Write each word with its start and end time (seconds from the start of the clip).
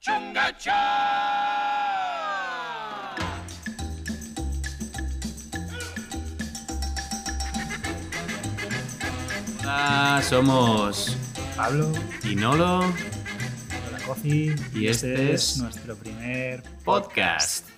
Chunga 0.00 0.56
Cha. 0.56 0.80
Hola, 9.60 10.22
somos 10.22 11.14
Pablo, 11.54 11.92
Inolo 12.24 12.78
Hola 12.78 13.98
Coffee, 14.06 14.56
Y 14.74 14.86
este 14.86 15.34
es 15.34 15.58
nuestro 15.58 15.94
primer 15.96 16.62
Podcast. 16.82 17.68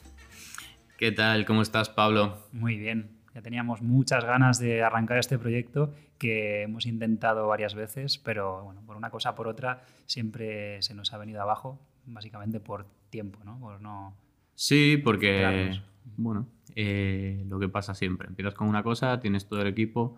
¿Qué 0.96 1.10
tal? 1.10 1.44
¿Cómo 1.44 1.62
estás, 1.62 1.88
Pablo? 1.88 2.46
Muy 2.52 2.76
bien, 2.76 3.18
ya 3.34 3.42
teníamos 3.42 3.82
muchas 3.82 4.24
ganas 4.24 4.60
de 4.60 4.84
arrancar 4.84 5.18
este 5.18 5.40
proyecto 5.40 5.92
que 6.18 6.62
hemos 6.62 6.86
intentado 6.86 7.48
varias 7.48 7.74
veces, 7.74 8.16
pero 8.18 8.62
bueno, 8.62 8.80
por 8.86 8.96
una 8.96 9.10
cosa 9.10 9.30
o 9.30 9.34
por 9.34 9.48
otra 9.48 9.82
siempre 10.06 10.80
se 10.82 10.94
nos 10.94 11.12
ha 11.12 11.18
venido 11.18 11.42
abajo, 11.42 11.80
básicamente 12.06 12.60
por 12.60 12.86
tiempo, 13.10 13.38
¿no? 13.44 13.58
Por 13.58 13.80
no... 13.80 14.16
Sí, 14.54 15.00
porque, 15.02 15.80
bueno, 16.16 16.46
eh, 16.74 17.42
lo 17.46 17.58
que 17.58 17.68
pasa 17.68 17.94
siempre. 17.94 18.28
Empiezas 18.28 18.54
con 18.54 18.68
una 18.68 18.82
cosa, 18.82 19.20
tienes 19.20 19.46
todo 19.46 19.62
el 19.62 19.68
equipo, 19.68 20.16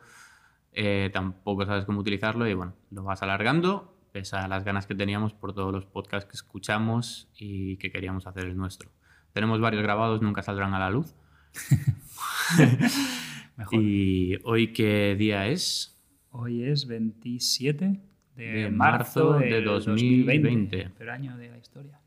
eh, 0.72 1.10
tampoco 1.12 1.64
sabes 1.66 1.84
cómo 1.84 2.00
utilizarlo 2.00 2.46
y, 2.48 2.54
bueno, 2.54 2.74
lo 2.90 3.04
vas 3.04 3.22
alargando, 3.22 3.96
pese 4.12 4.36
a 4.36 4.48
las 4.48 4.64
ganas 4.64 4.86
que 4.86 4.94
teníamos 4.94 5.32
por 5.32 5.54
todos 5.54 5.72
los 5.72 5.86
podcasts 5.86 6.28
que 6.28 6.36
escuchamos 6.36 7.28
y 7.36 7.76
que 7.76 7.90
queríamos 7.90 8.26
hacer 8.26 8.44
el 8.44 8.56
nuestro. 8.56 8.90
Tenemos 9.32 9.60
varios 9.60 9.82
grabados, 9.82 10.22
nunca 10.22 10.42
saldrán 10.42 10.74
a 10.74 10.78
la 10.78 10.90
luz. 10.90 11.14
Mejor. 13.56 13.80
¿Y 13.80 14.38
hoy 14.44 14.72
qué 14.72 15.14
día 15.16 15.46
es? 15.46 16.02
Hoy 16.30 16.64
es 16.64 16.86
27 16.86 18.00
de, 18.36 18.44
De 18.64 18.70
marzo 18.70 19.30
marzo 19.32 19.38
de 19.40 19.46
del 19.50 19.64
2020. 19.64 20.76
2020, 20.76 20.90
peor 20.90 21.10
año 21.10 21.36
de 21.36 21.48
la 21.50 21.58
historia. 21.58 22.00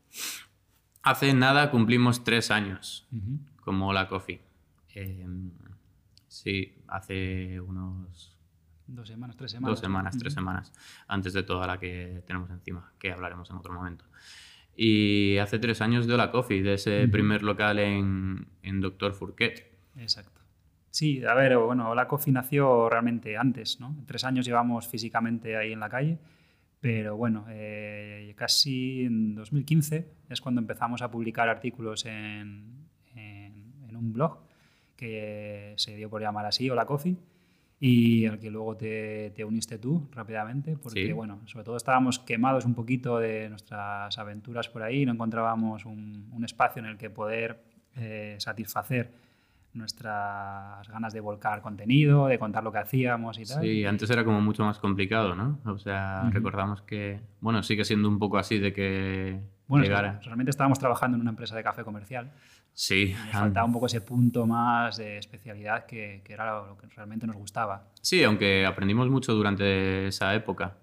Hace 1.02 1.32
nada 1.34 1.70
cumplimos 1.70 2.24
tres 2.24 2.50
años. 2.50 3.06
Ujú. 3.12 3.38
como 3.60 3.92
la 3.92 4.08
coffee. 4.08 4.40
Eh, 4.94 5.26
sí, 6.26 6.74
hace 6.88 7.60
unos 7.60 8.34
Dos 8.86 9.06
semanas, 9.08 9.36
tres 9.36 9.50
semanas. 9.50 9.70
dos 9.72 9.80
semanas, 9.80 10.16
tres 10.18 10.32
Ujú. 10.32 10.40
semanas, 10.40 10.72
antes 11.06 11.34
de 11.34 11.42
toda 11.42 11.66
la 11.66 11.78
que 11.78 12.22
tenemos 12.26 12.48
encima, 12.50 12.90
que 12.98 13.12
hablaremos 13.12 13.50
en 13.50 13.56
otro 13.56 13.72
momento. 13.74 14.06
Y 14.74 15.36
hace 15.38 15.58
tres 15.58 15.82
años 15.82 16.06
de 16.06 16.16
la 16.16 16.30
coffee, 16.30 16.62
de 16.62 16.74
ese 16.74 17.02
Ujú. 17.02 17.10
primer 17.12 17.42
local 17.42 17.78
en, 17.78 18.46
en 18.62 18.80
Doctor 18.80 19.12
Fourquet. 19.12 19.70
Exacto. 19.96 20.40
Sí, 20.90 21.22
a 21.24 21.34
ver, 21.34 21.56
bueno, 21.58 21.94
la 21.94 22.08
Coffee 22.08 22.32
nació 22.32 22.88
realmente 22.88 23.36
antes, 23.36 23.78
¿no? 23.80 23.94
Tres 24.06 24.24
años 24.24 24.46
llevamos 24.46 24.88
físicamente 24.88 25.56
ahí 25.56 25.72
en 25.72 25.80
la 25.80 25.88
calle, 25.88 26.18
pero 26.80 27.16
bueno, 27.16 27.44
eh, 27.50 28.32
casi 28.36 29.04
en 29.04 29.34
2015 29.34 30.08
es 30.28 30.40
cuando 30.40 30.60
empezamos 30.60 31.02
a 31.02 31.10
publicar 31.10 31.48
artículos 31.48 32.06
en, 32.06 32.86
en- 33.14 33.74
en 33.88 33.96
un 33.96 34.12
blog 34.12 34.38
que 34.96 35.74
se 35.76 35.94
dio 35.96 36.08
por 36.10 36.20
llamar 36.22 36.46
así, 36.46 36.68
Hola 36.70 36.86
Coffee, 36.86 37.16
y 37.80 38.26
al 38.26 38.38
que 38.40 38.50
luego 38.50 38.76
te, 38.76 39.30
te 39.36 39.44
uniste 39.44 39.78
tú 39.78 40.08
rápidamente, 40.12 40.76
porque 40.76 41.06
Sí. 41.06 41.12
bueno, 41.12 41.40
sobre 41.46 41.64
todo 41.64 41.76
estábamos 41.76 42.18
quemados 42.18 42.64
un 42.64 42.74
poquito 42.74 43.18
de 43.18 43.48
nuestras 43.48 44.18
aventuras 44.18 44.68
por 44.68 44.82
ahí, 44.82 45.06
no 45.06 45.12
encontrábamos 45.12 45.84
un, 45.84 46.28
un 46.32 46.44
espacio 46.44 46.80
en 46.80 46.86
el 46.86 46.96
que 46.98 47.10
poder 47.10 47.62
eh, 47.94 48.36
satisfacer 48.38 49.12
nuestras 49.74 50.88
ganas 50.88 51.12
de 51.12 51.20
volcar 51.20 51.60
contenido, 51.62 52.26
de 52.26 52.38
contar 52.38 52.64
lo 52.64 52.72
que 52.72 52.78
hacíamos 52.78 53.38
y 53.38 53.44
tal. 53.44 53.62
Sí, 53.62 53.84
antes 53.84 54.08
era 54.10 54.24
como 54.24 54.40
mucho 54.40 54.64
más 54.64 54.78
complicado, 54.78 55.34
¿no? 55.34 55.58
O 55.66 55.78
sea, 55.78 56.22
Ujú. 56.24 56.32
recordamos 56.34 56.82
que, 56.82 57.20
bueno, 57.40 57.62
sigue 57.62 57.84
siendo 57.84 58.08
un 58.08 58.18
poco 58.18 58.38
así 58.38 58.58
de 58.58 58.72
que 58.72 59.40
Bueno, 59.66 59.84
es 59.84 59.90
que 59.90 59.94
llegara. 59.96 60.20
realmente 60.22 60.50
estábamos 60.50 60.78
trabajando 60.78 61.16
en 61.16 61.20
una 61.22 61.30
empresa 61.30 61.54
de 61.56 61.62
café 61.62 61.84
comercial. 61.84 62.30
Sí, 62.72 63.12
Nos 63.26 63.32
faltaba 63.32 63.66
un 63.66 63.72
poco 63.72 63.86
ese 63.86 64.00
punto 64.00 64.46
más 64.46 64.96
de 64.98 65.18
especialidad 65.18 65.84
que, 65.86 66.22
que 66.24 66.32
era 66.32 66.60
lo 66.66 66.76
que 66.78 66.86
realmente 66.94 67.26
nos 67.26 67.36
gustaba. 67.36 67.88
Sí, 68.00 68.22
aunque 68.22 68.64
aprendimos 68.66 69.08
mucho 69.10 69.34
durante 69.34 70.06
esa 70.08 70.32
época. 70.34 70.76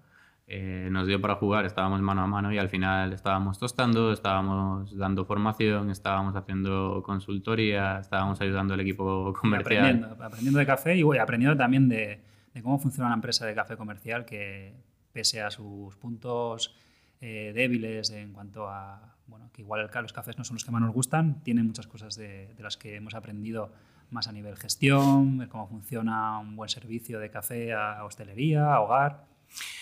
Eh, 0.48 0.88
nos 0.92 1.08
dio 1.08 1.20
para 1.20 1.34
jugar, 1.34 1.64
estábamos 1.64 2.00
mano 2.02 2.22
a 2.22 2.26
mano 2.28 2.52
y 2.52 2.58
al 2.58 2.68
final 2.68 3.12
estábamos 3.12 3.58
tostando, 3.58 4.12
estábamos 4.12 4.96
dando 4.96 5.24
formación, 5.24 5.90
estábamos 5.90 6.36
haciendo 6.36 7.02
consultoría, 7.04 7.98
estábamos 7.98 8.40
ayudando 8.40 8.74
al 8.74 8.80
equipo 8.80 9.30
Y 9.30 9.32
comercial. 9.40 9.84
aprendiendo, 9.84 10.24
aprendiendo 10.24 10.58
de 10.60 10.66
café 10.66 10.96
y 10.96 11.02
bueno, 11.02 11.22
aprendiendo 11.22 11.56
también 11.56 11.88
de, 11.88 12.20
de 12.54 12.62
cómo 12.62 12.78
funciona 12.78 13.08
una 13.08 13.16
empresa 13.16 13.44
de 13.44 13.54
café 13.54 13.76
comercial 13.76 14.24
que, 14.24 14.74
pese 15.12 15.40
a 15.40 15.50
sus 15.50 15.96
puntos 15.96 16.76
eh, 17.22 17.52
débiles 17.54 18.10
en 18.10 18.32
cuanto 18.34 18.68
a, 18.68 19.16
bueno, 19.26 19.50
que 19.52 19.62
igual 19.62 19.88
los 20.02 20.12
cafés 20.12 20.36
no 20.38 20.44
son 20.44 20.56
los 20.56 20.64
que 20.64 20.70
más 20.70 20.82
nos 20.82 20.92
gustan, 20.92 21.42
tienen 21.42 21.66
muchas 21.66 21.86
cosas 21.86 22.14
de, 22.16 22.54
de 22.54 22.62
las 22.62 22.76
que 22.76 22.96
hemos 22.96 23.14
aprendido 23.14 23.72
más 24.10 24.28
a 24.28 24.32
nivel 24.32 24.56
gestión, 24.56 25.48
cómo 25.48 25.66
funciona 25.66 26.38
un 26.38 26.54
buen 26.54 26.68
servicio 26.68 27.18
de 27.18 27.30
café 27.30 27.72
a 27.72 28.04
hostelería, 28.04 28.74
a 28.74 28.80
hogar, 28.80 29.24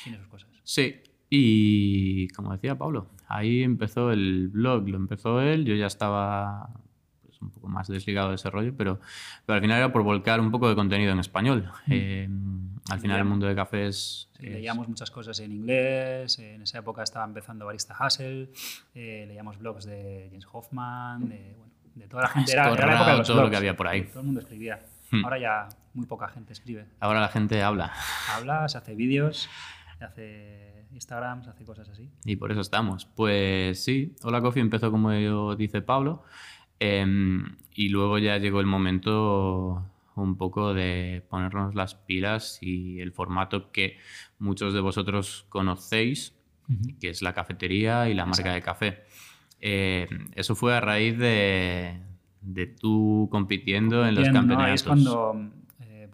tiene 0.03 0.19
sus 0.19 0.27
cosas. 0.29 0.49
Sí, 0.63 0.97
y 1.31 2.29
como 2.29 2.53
decía 2.53 2.77
Pablo, 2.79 3.09
ahí 3.29 3.63
empezó 3.63 4.11
el 4.13 4.49
blog, 4.49 4.89
lo 4.89 4.97
empezó 4.97 5.41
él, 5.41 5.65
yo 5.65 5.75
ya 5.75 5.87
estaba 5.87 6.71
pues, 7.23 7.41
un 7.43 7.51
poco 7.51 7.69
más 7.69 7.89
desligado 7.89 8.29
de 8.31 8.37
ese 8.37 8.51
rollo, 8.51 8.73
pero, 8.77 9.01
pero 9.47 9.57
al 9.57 9.61
final 9.63 9.79
era 9.79 9.93
por 9.93 10.03
volcar 10.03 10.41
un 10.41 10.51
poco 10.51 10.69
de 10.69 10.75
contenido 10.75 11.13
en 11.13 11.19
español. 11.19 11.71
Eh, 11.89 12.29
al 12.91 13.01
final 13.01 13.19
el 13.19 13.25
mundo 13.25 13.47
de 13.47 13.55
café 13.55 13.87
es... 13.89 14.29
Sí, 14.39 14.47
es- 14.47 14.53
leíamos 14.53 14.89
muchas 14.89 15.11
cosas 15.11 15.39
en 15.41 15.53
inglés, 15.53 16.39
en 16.39 16.63
esa 16.63 16.79
época 16.79 17.03
estaba 17.03 17.25
empezando 17.25 17.67
Barista 17.67 17.95
Hassel, 17.99 18.51
eh, 18.95 19.25
leíamos 19.27 19.59
blogs 19.59 19.85
de 19.87 20.29
James 20.31 20.47
Hoffman, 20.53 21.29
de, 21.29 21.55
bueno, 21.59 21.73
de 21.95 22.07
toda 22.09 22.23
la 22.25 22.29
gente. 22.29 22.53
Era, 22.53 22.73
era 22.73 22.87
la 22.87 22.95
época 22.97 23.11
de 23.13 23.19
los 23.19 23.27
todo 23.27 23.43
lo 23.43 23.51
que 23.51 23.57
había 23.57 23.75
por 23.77 23.89
ahí. 23.89 24.03
Todo 24.05 24.21
el 24.21 24.27
mundo 24.27 24.41
escribía. 24.41 24.85
Hmm. 25.11 25.25
Ahora 25.25 25.39
ya 25.39 25.69
muy 25.94 26.06
poca 26.06 26.28
gente 26.28 26.53
escribe. 26.53 26.87
Ahora 27.00 27.21
la 27.21 27.28
gente 27.28 27.62
habla. 27.62 27.93
Habla, 28.34 28.69
se 28.69 28.78
hace 28.78 28.94
vídeos, 28.94 29.49
se 29.99 30.05
hace 30.05 30.87
Instagram, 30.93 31.44
se 31.44 31.50
hace 31.50 31.65
cosas 31.65 31.88
así. 31.88 32.10
Y 32.25 32.37
por 32.37 32.50
eso 32.53 32.60
estamos. 32.60 33.06
Pues 33.06 33.82
sí, 33.82 34.15
Hola 34.22 34.41
Coffee 34.41 34.60
empezó 34.62 34.91
como 34.91 35.10
dice 35.56 35.83
Pablo. 35.83 36.25
em, 36.81 37.56
y 37.72 37.88
luego 37.88 38.19
ya 38.19 38.37
llegó 38.38 38.60
el 38.60 38.66
momento 38.66 39.84
un 40.16 40.37
poco 40.37 40.75
de 40.75 41.25
ponernos 41.28 41.75
las 41.75 41.94
pilas 41.94 42.59
y 42.60 43.00
el 43.00 43.12
formato 43.12 43.72
que 43.72 43.99
muchos 44.38 44.75
de 44.75 44.81
vosotros 44.81 45.47
conocéis, 45.49 46.34
que 47.00 47.10
es 47.10 47.21
la 47.22 47.34
cafetería 47.34 48.09
y 48.09 48.15
la 48.15 48.25
marca 48.27 48.53
de 48.53 48.62
café. 48.62 49.04
Eh, 49.60 50.06
eso 50.34 50.54
fue 50.54 50.75
a 50.77 50.81
raíz 50.81 51.19
de, 51.19 52.00
de 52.43 52.66
tú 52.66 53.28
compitiendo 53.31 54.06
en 54.06 54.15
los 54.15 54.28
campeonatos. 54.28 54.75
es 54.75 54.83
cuando, 54.83 55.50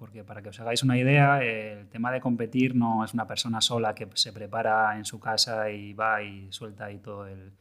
porque 0.01 0.25
para 0.25 0.41
que 0.41 0.49
os 0.49 0.59
hagáis 0.59 0.83
una 0.83 0.97
idea, 0.97 1.45
el 1.45 1.87
tema 1.89 2.11
de 2.11 2.23
competir 2.23 2.75
no 2.75 3.05
es 3.05 3.13
una 3.13 3.27
persona 3.27 3.61
sola 3.61 3.95
que 3.95 4.09
se 4.15 4.33
prepara 4.33 4.97
en 4.97 5.05
su 5.05 5.21
casa 5.21 5.71
y 5.71 5.93
va 5.93 6.23
y 6.23 6.51
suelta 6.51 6.87
ahí 6.87 6.99
todo 7.01 7.27
el, 7.27 7.53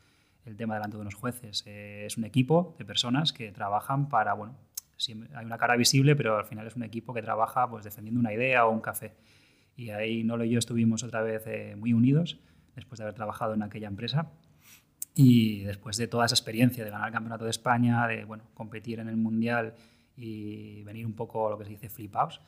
el 0.46 0.56
tema 0.56 0.76
delante 0.76 0.96
de 0.96 1.02
unos 1.02 1.16
jueces. 1.16 1.66
Eh, 1.68 2.06
es 2.06 2.18
un 2.18 2.24
equipo 2.24 2.76
de 2.80 2.86
personas 2.86 3.34
que 3.34 3.52
trabajan 3.52 4.08
para, 4.08 4.34
bueno, 4.36 4.56
hay 5.36 5.46
una 5.46 5.58
cara 5.58 5.76
visible, 5.76 6.16
pero 6.16 6.38
al 6.38 6.46
final 6.46 6.66
es 6.66 6.78
un 6.78 6.84
equipo 6.84 7.14
que 7.14 7.22
trabaja 7.22 7.70
pues 7.70 7.84
defendiendo 7.84 8.22
una 8.22 8.34
idea 8.34 8.66
o 8.66 8.72
un 8.72 8.80
café. 8.80 9.16
Y 9.76 9.90
ahí 9.90 10.24
Nolo 10.24 10.46
y 10.46 10.52
yo 10.52 10.60
estuvimos 10.60 11.04
otra 11.04 11.22
vez 11.22 11.44
eh, 11.46 11.76
muy 11.78 11.92
unidos 11.92 12.40
después 12.74 13.00
de 13.00 13.04
haber 13.04 13.16
trabajado 13.16 13.54
en 13.54 13.64
aquella 13.64 13.90
empresa. 13.90 14.32
Y 15.14 15.64
después 15.66 15.98
de 15.98 16.08
toda 16.08 16.26
esa 16.26 16.36
experiencia 16.36 16.86
de 16.86 16.90
ganar 16.90 17.08
el 17.08 17.14
Campeonato 17.14 17.44
de 17.44 17.52
España, 17.52 18.08
de 18.08 18.24
bueno, 18.24 18.46
competir 18.54 19.02
en 19.02 19.10
el 19.10 19.18
Mundial 19.18 19.74
y 20.20 20.84
venir 20.84 21.06
un 21.06 21.14
poco 21.14 21.50
lo 21.50 21.58
que 21.58 21.66
se 21.66 21.72
dice 21.72 21.90
flipaos, 21.90 22.42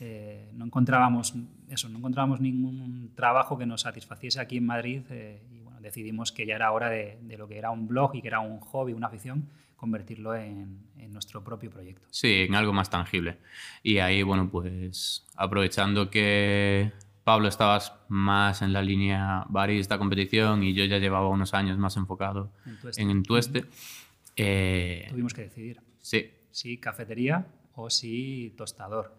eh, 0.00 0.50
no 0.54 0.64
encontrábamos 0.64 1.34
eso, 1.68 1.88
no 1.88 1.98
encontrábamos 1.98 2.40
ningún 2.40 3.12
trabajo 3.14 3.58
que 3.58 3.66
nos 3.66 3.82
satisfaciese 3.82 4.40
aquí 4.40 4.56
en 4.56 4.66
Madrid 4.66 5.02
eh, 5.10 5.42
y 5.50 5.60
bueno, 5.60 5.80
decidimos 5.80 6.32
que 6.32 6.46
ya 6.46 6.54
era 6.54 6.70
hora 6.72 6.88
de, 6.88 7.18
de 7.22 7.36
lo 7.36 7.48
que 7.48 7.58
era 7.58 7.70
un 7.70 7.86
blog 7.88 8.14
y 8.14 8.22
que 8.22 8.28
era 8.28 8.40
un 8.40 8.60
hobby, 8.60 8.92
una 8.92 9.08
afición, 9.08 9.48
convertirlo 9.76 10.34
en, 10.34 10.78
en 10.96 11.12
nuestro 11.12 11.44
propio 11.44 11.70
proyecto. 11.70 12.06
Sí, 12.10 12.46
en 12.48 12.54
algo 12.54 12.72
más 12.72 12.90
tangible. 12.90 13.38
Y 13.82 13.98
ahí, 13.98 14.22
bueno, 14.22 14.48
pues 14.50 15.26
aprovechando 15.36 16.10
que 16.10 16.92
Pablo 17.24 17.48
estabas 17.48 17.92
más 18.08 18.62
en 18.62 18.72
la 18.72 18.80
línea 18.82 19.44
barista 19.48 19.98
competición 19.98 20.62
y 20.62 20.72
yo 20.72 20.84
ya 20.86 20.98
llevaba 20.98 21.28
unos 21.28 21.52
años 21.54 21.76
más 21.76 21.96
enfocado 21.96 22.50
En 22.64 22.78
Tueste. 22.78 23.02
en 23.02 23.10
Entueste, 23.10 23.64
eh, 24.36 25.06
Tuvimos 25.10 25.34
que 25.34 25.42
decidir 25.42 25.80
sí, 26.00 26.30
si 26.50 26.78
cafetería 26.78 27.46
o 27.74 27.90
si 27.90 28.54
tostador. 28.56 29.14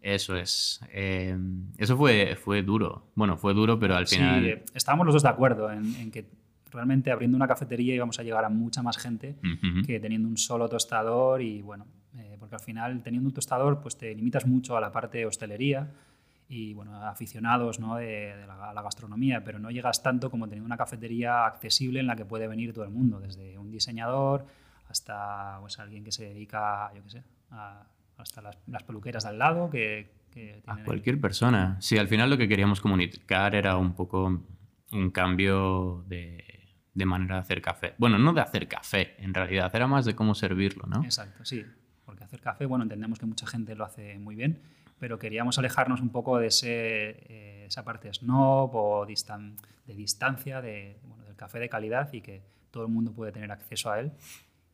eso 0.00 0.36
es. 0.36 0.80
Eh, 0.90 1.36
eso 1.76 1.96
fue, 1.96 2.36
fue 2.36 2.62
duro. 2.62 3.10
Bueno, 3.14 3.36
fue 3.36 3.54
duro, 3.54 3.78
pero 3.78 3.96
al 3.96 4.06
final... 4.06 4.44
Sí, 4.44 4.72
estábamos 4.74 5.06
los 5.06 5.14
dos 5.14 5.22
de 5.22 5.28
acuerdo 5.28 5.70
en, 5.70 5.94
en 5.96 6.10
que 6.10 6.26
realmente 6.70 7.10
abriendo 7.10 7.36
una 7.36 7.48
cafetería 7.48 7.94
íbamos 7.94 8.18
a 8.18 8.22
llegar 8.22 8.44
a 8.44 8.48
mucha 8.48 8.82
más 8.82 8.98
gente 8.98 9.36
que 9.86 10.00
teniendo 10.00 10.28
un 10.28 10.36
solo 10.36 10.68
tostador 10.68 11.42
y 11.42 11.62
bueno, 11.62 11.86
eh, 12.16 12.36
porque 12.38 12.56
al 12.56 12.60
final 12.60 13.02
teniendo 13.02 13.28
un 13.28 13.34
tostador 13.34 13.80
pues 13.80 13.96
te 13.96 14.14
limitas 14.14 14.46
mucho 14.46 14.76
a 14.76 14.80
la 14.80 14.92
parte 14.92 15.18
de 15.18 15.26
hostelería 15.26 15.90
y 16.48 16.72
bueno, 16.72 16.96
aficionados 17.04 17.78
¿no? 17.78 17.96
de, 17.96 18.34
la, 18.46 18.72
la, 18.72 18.82
gastronomía, 18.82 19.44
pero 19.44 19.58
no 19.58 19.70
llegas 19.70 20.02
tanto 20.02 20.30
como 20.30 20.46
teniendo 20.46 20.66
una 20.66 20.78
cafetería 20.78 21.44
accesible 21.44 22.00
en 22.00 22.06
la 22.06 22.16
que 22.16 22.24
puede 22.24 22.48
venir 22.48 22.72
todo 22.72 22.84
el 22.84 22.90
mundo, 22.90 23.20
desde 23.20 23.58
un 23.58 23.70
diseñador 23.70 24.46
hasta 24.88 25.58
pues, 25.60 25.78
alguien 25.78 26.04
que 26.04 26.12
se 26.12 26.24
dedica, 26.24 26.90
yo 26.94 27.02
qué 27.04 27.10
sé, 27.10 27.22
hasta 28.16 28.42
las, 28.42 28.58
las, 28.66 28.82
peluqueras 28.82 29.24
de 29.24 29.28
al 29.30 29.38
lado. 29.38 29.70
Que, 29.70 30.16
a 30.66 30.84
cualquier 30.84 31.20
persona. 31.20 31.76
Sí, 31.80 31.98
al 31.98 32.06
final 32.06 32.30
lo 32.30 32.38
que 32.38 32.46
queríamos 32.46 32.80
comunicar 32.80 33.56
era 33.56 33.76
un 33.76 33.94
poco 33.94 34.44
un 34.92 35.10
cambio 35.10 36.04
de, 36.06 36.44
de 36.94 37.06
manera 37.06 37.36
de 37.36 37.40
hacer 37.40 37.60
café. 37.60 37.94
Bueno, 37.98 38.18
no 38.18 38.32
de 38.32 38.40
hacer 38.40 38.68
café, 38.68 39.16
en 39.18 39.34
realidad, 39.34 39.70
era 39.74 39.86
más 39.86 40.04
de 40.04 40.14
cómo 40.14 40.34
servirlo, 40.34 40.84
¿no? 40.86 41.02
Exacto, 41.04 41.44
sí. 41.44 41.64
Porque 42.04 42.24
hacer 42.24 42.40
café, 42.40 42.66
bueno, 42.66 42.84
entendemos 42.84 43.18
que 43.18 43.26
mucha 43.26 43.46
gente 43.46 43.74
lo 43.74 43.84
hace 43.84 44.18
muy 44.18 44.34
bien, 44.34 44.60
pero 44.98 45.18
queríamos 45.18 45.58
alejarnos 45.58 46.00
un 46.00 46.10
poco 46.10 46.38
de 46.38 46.46
ese, 46.46 46.68
eh, 46.70 47.64
esa 47.66 47.84
parte 47.84 48.12
snob 48.12 48.74
o 48.74 49.06
distan 49.06 49.56
de 49.86 49.94
distancia 49.94 50.60
de, 50.60 50.98
bueno, 51.04 51.24
del 51.24 51.36
café 51.36 51.58
de 51.58 51.68
calidad 51.68 52.12
y 52.12 52.20
que 52.20 52.42
todo 52.70 52.84
el 52.84 52.92
mundo 52.92 53.12
puede 53.12 53.32
tener 53.32 53.50
acceso 53.50 53.90
a 53.90 54.00
él 54.00 54.12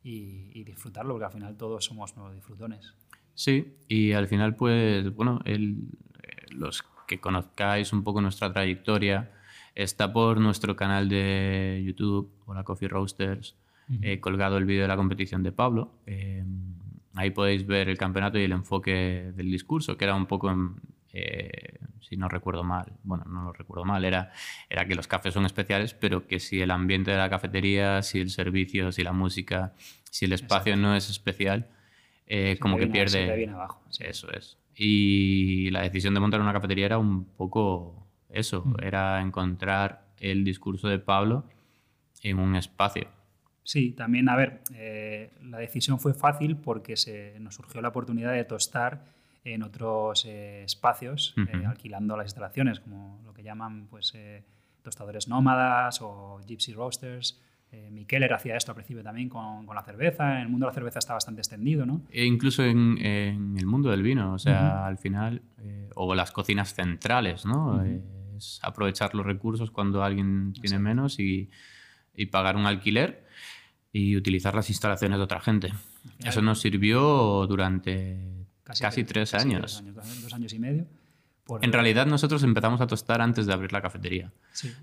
y, 0.05 0.63
disfrutarlo, 0.63 1.13
porque 1.13 1.25
al 1.25 1.31
final 1.31 1.57
todos 1.57 1.83
somos 1.83 2.15
nuevos 2.15 2.35
disfrutones. 2.35 2.93
Sí, 3.33 3.75
y 3.87 4.11
al 4.13 4.27
final, 4.27 4.55
pues, 4.55 5.13
bueno, 5.15 5.41
el, 5.45 5.89
eh, 6.21 6.45
los 6.51 6.83
que 7.07 7.19
conozcáis 7.19 7.91
un 7.91 8.03
poco 8.03 8.21
nuestra 8.21 8.53
trayectoria, 8.53 9.31
está 9.73 10.13
por 10.13 10.39
nuestro 10.39 10.75
canal 10.75 11.09
de 11.09 11.83
YouTube, 11.85 12.31
Hola 12.45 12.63
Coffee 12.63 12.87
Roasters, 12.87 13.55
he 14.01 14.19
colgado 14.19 14.57
el 14.57 14.65
vídeo 14.65 14.83
de 14.83 14.87
la 14.87 14.95
competición 14.95 15.43
de 15.43 15.51
Pablo. 15.51 15.91
Eh, 16.07 16.43
Ahí 17.15 17.31
podéis 17.31 17.65
ver 17.65 17.87
el 17.87 17.97
campeonato 17.97 18.37
y 18.37 18.43
el 18.43 18.51
enfoque 18.51 19.31
del 19.35 19.49
discurso, 19.49 19.95
que 19.95 20.03
era 20.03 20.15
un 20.15 20.25
poco, 20.25 20.53
eh, 21.17 21.79
si 22.01 22.17
no 22.17 22.27
recuerdo 22.27 22.65
mal, 22.65 22.91
bueno, 23.03 23.23
no 23.23 23.43
lo 23.43 23.53
recuerdo 23.53 23.85
mal, 23.85 24.03
era, 24.03 24.33
era 24.69 24.85
que 24.85 24.95
los 24.95 25.07
cafés 25.07 25.33
son 25.33 25.45
especiales, 25.45 25.93
pero 25.93 26.27
que 26.27 26.41
si 26.41 26.61
el 26.61 26.71
ambiente 26.71 27.11
de 27.11 27.17
la 27.17 27.29
cafetería, 27.29 28.01
si 28.01 28.19
el 28.19 28.29
servicio, 28.29 28.91
si 28.91 29.01
la 29.01 29.13
música, 29.13 29.73
si 30.11 30.25
el 30.25 30.33
espacio 30.33 30.75
no 30.75 30.93
es 30.93 31.09
especial, 31.09 31.69
eh, 32.27 32.57
como 32.59 32.77
que 32.77 32.87
pierde... 32.87 33.47
abajo. 33.47 33.81
Eso 33.97 34.29
es. 34.31 34.57
Y 34.75 35.69
la 35.71 35.83
decisión 35.83 36.13
de 36.13 36.19
montar 36.19 36.41
una 36.41 36.51
cafetería 36.51 36.87
era 36.87 36.97
un 36.97 37.23
poco 37.23 38.05
eso, 38.29 38.63
mm. 38.65 38.83
era 38.83 39.21
encontrar 39.21 40.05
el 40.19 40.43
discurso 40.43 40.89
de 40.89 40.99
Pablo 40.99 41.45
en 42.23 42.39
un 42.39 42.57
espacio. 42.57 43.07
Sí, 43.63 43.93
también, 43.93 44.27
a 44.27 44.35
ver, 44.35 44.61
eh, 44.73 45.31
la 45.43 45.59
decisión 45.59 45.97
fue 45.97 46.13
fácil 46.13 46.57
porque 46.57 46.97
se, 46.97 47.39
nos 47.39 47.55
surgió 47.55 47.81
la 47.81 47.87
oportunidad 47.87 48.33
de 48.33 48.43
tostar 48.43 49.15
en 49.45 49.61
otros 49.61 50.25
eh, 50.25 50.63
espacios, 50.63 51.35
eh, 51.37 51.65
alquilando 51.65 52.17
las 52.17 52.25
instalaciones, 52.25 52.79
como 52.79 53.21
lo 53.23 53.33
que 53.33 53.43
llaman 53.43 53.87
pues, 53.87 54.13
tostadores 54.81 55.27
nómadas 55.27 56.01
o 56.01 56.41
gypsy 56.45 56.73
roasters. 56.73 57.41
Mikeller 57.91 58.31
hacía 58.31 58.55
esto 58.55 58.71
al 58.71 58.75
principio 58.75 59.03
también 59.03 59.27
con, 59.27 59.65
con, 59.65 59.75
la 59.75 59.83
cerveza. 59.83 60.37
En 60.37 60.43
el 60.43 60.47
mundo 60.47 60.65
de 60.65 60.69
la 60.71 60.73
cerveza 60.73 60.99
está 60.99 61.13
bastante 61.13 61.41
extendido, 61.41 61.85
¿no? 61.85 62.03
E 62.09 62.23
incluso 62.23 62.63
en, 62.63 62.97
en, 62.99 63.57
el 63.57 63.65
mundo 63.65 63.91
del 63.91 64.01
vino, 64.01 64.33
o 64.33 64.39
sea, 64.39 64.87
al 64.87 64.97
final, 64.97 65.41
o 65.93 66.15
las 66.15 66.31
cocinas 66.31 66.73
centrales, 66.73 67.45
¿no? 67.45 67.83
Es 67.83 68.61
aprovechar 68.63 69.13
los 69.13 69.25
recursos 69.25 69.71
cuando 69.71 70.05
alguien 70.05 70.53
tiene 70.53 70.79
menos 70.79 71.19
y, 71.19 71.49
y 72.15 72.27
pagar 72.27 72.55
un 72.55 72.65
alquiler 72.65 73.25
y 73.91 74.15
utilizar 74.15 74.55
las 74.55 74.69
instalaciones 74.69 75.17
de 75.17 75.23
otra 75.23 75.41
gente. 75.41 75.73
Eso 76.19 76.41
nos 76.41 76.61
sirvió 76.61 77.45
durante 77.47 78.44
casi, 78.65 79.03
tres, 79.03 79.33
años. 79.33 79.83
Dos 80.21 80.33
años 80.33 80.53
y 80.53 80.59
medio. 80.59 80.87
En 81.61 81.71
realidad 81.71 82.07
nosotros 82.07 82.43
empezamos 82.43 82.81
a 82.81 82.87
tostar 82.87 83.21
antes 83.21 83.45
de 83.45 83.53
abrir 83.53 83.71
la 83.71 83.81
cafetería. 83.81 84.33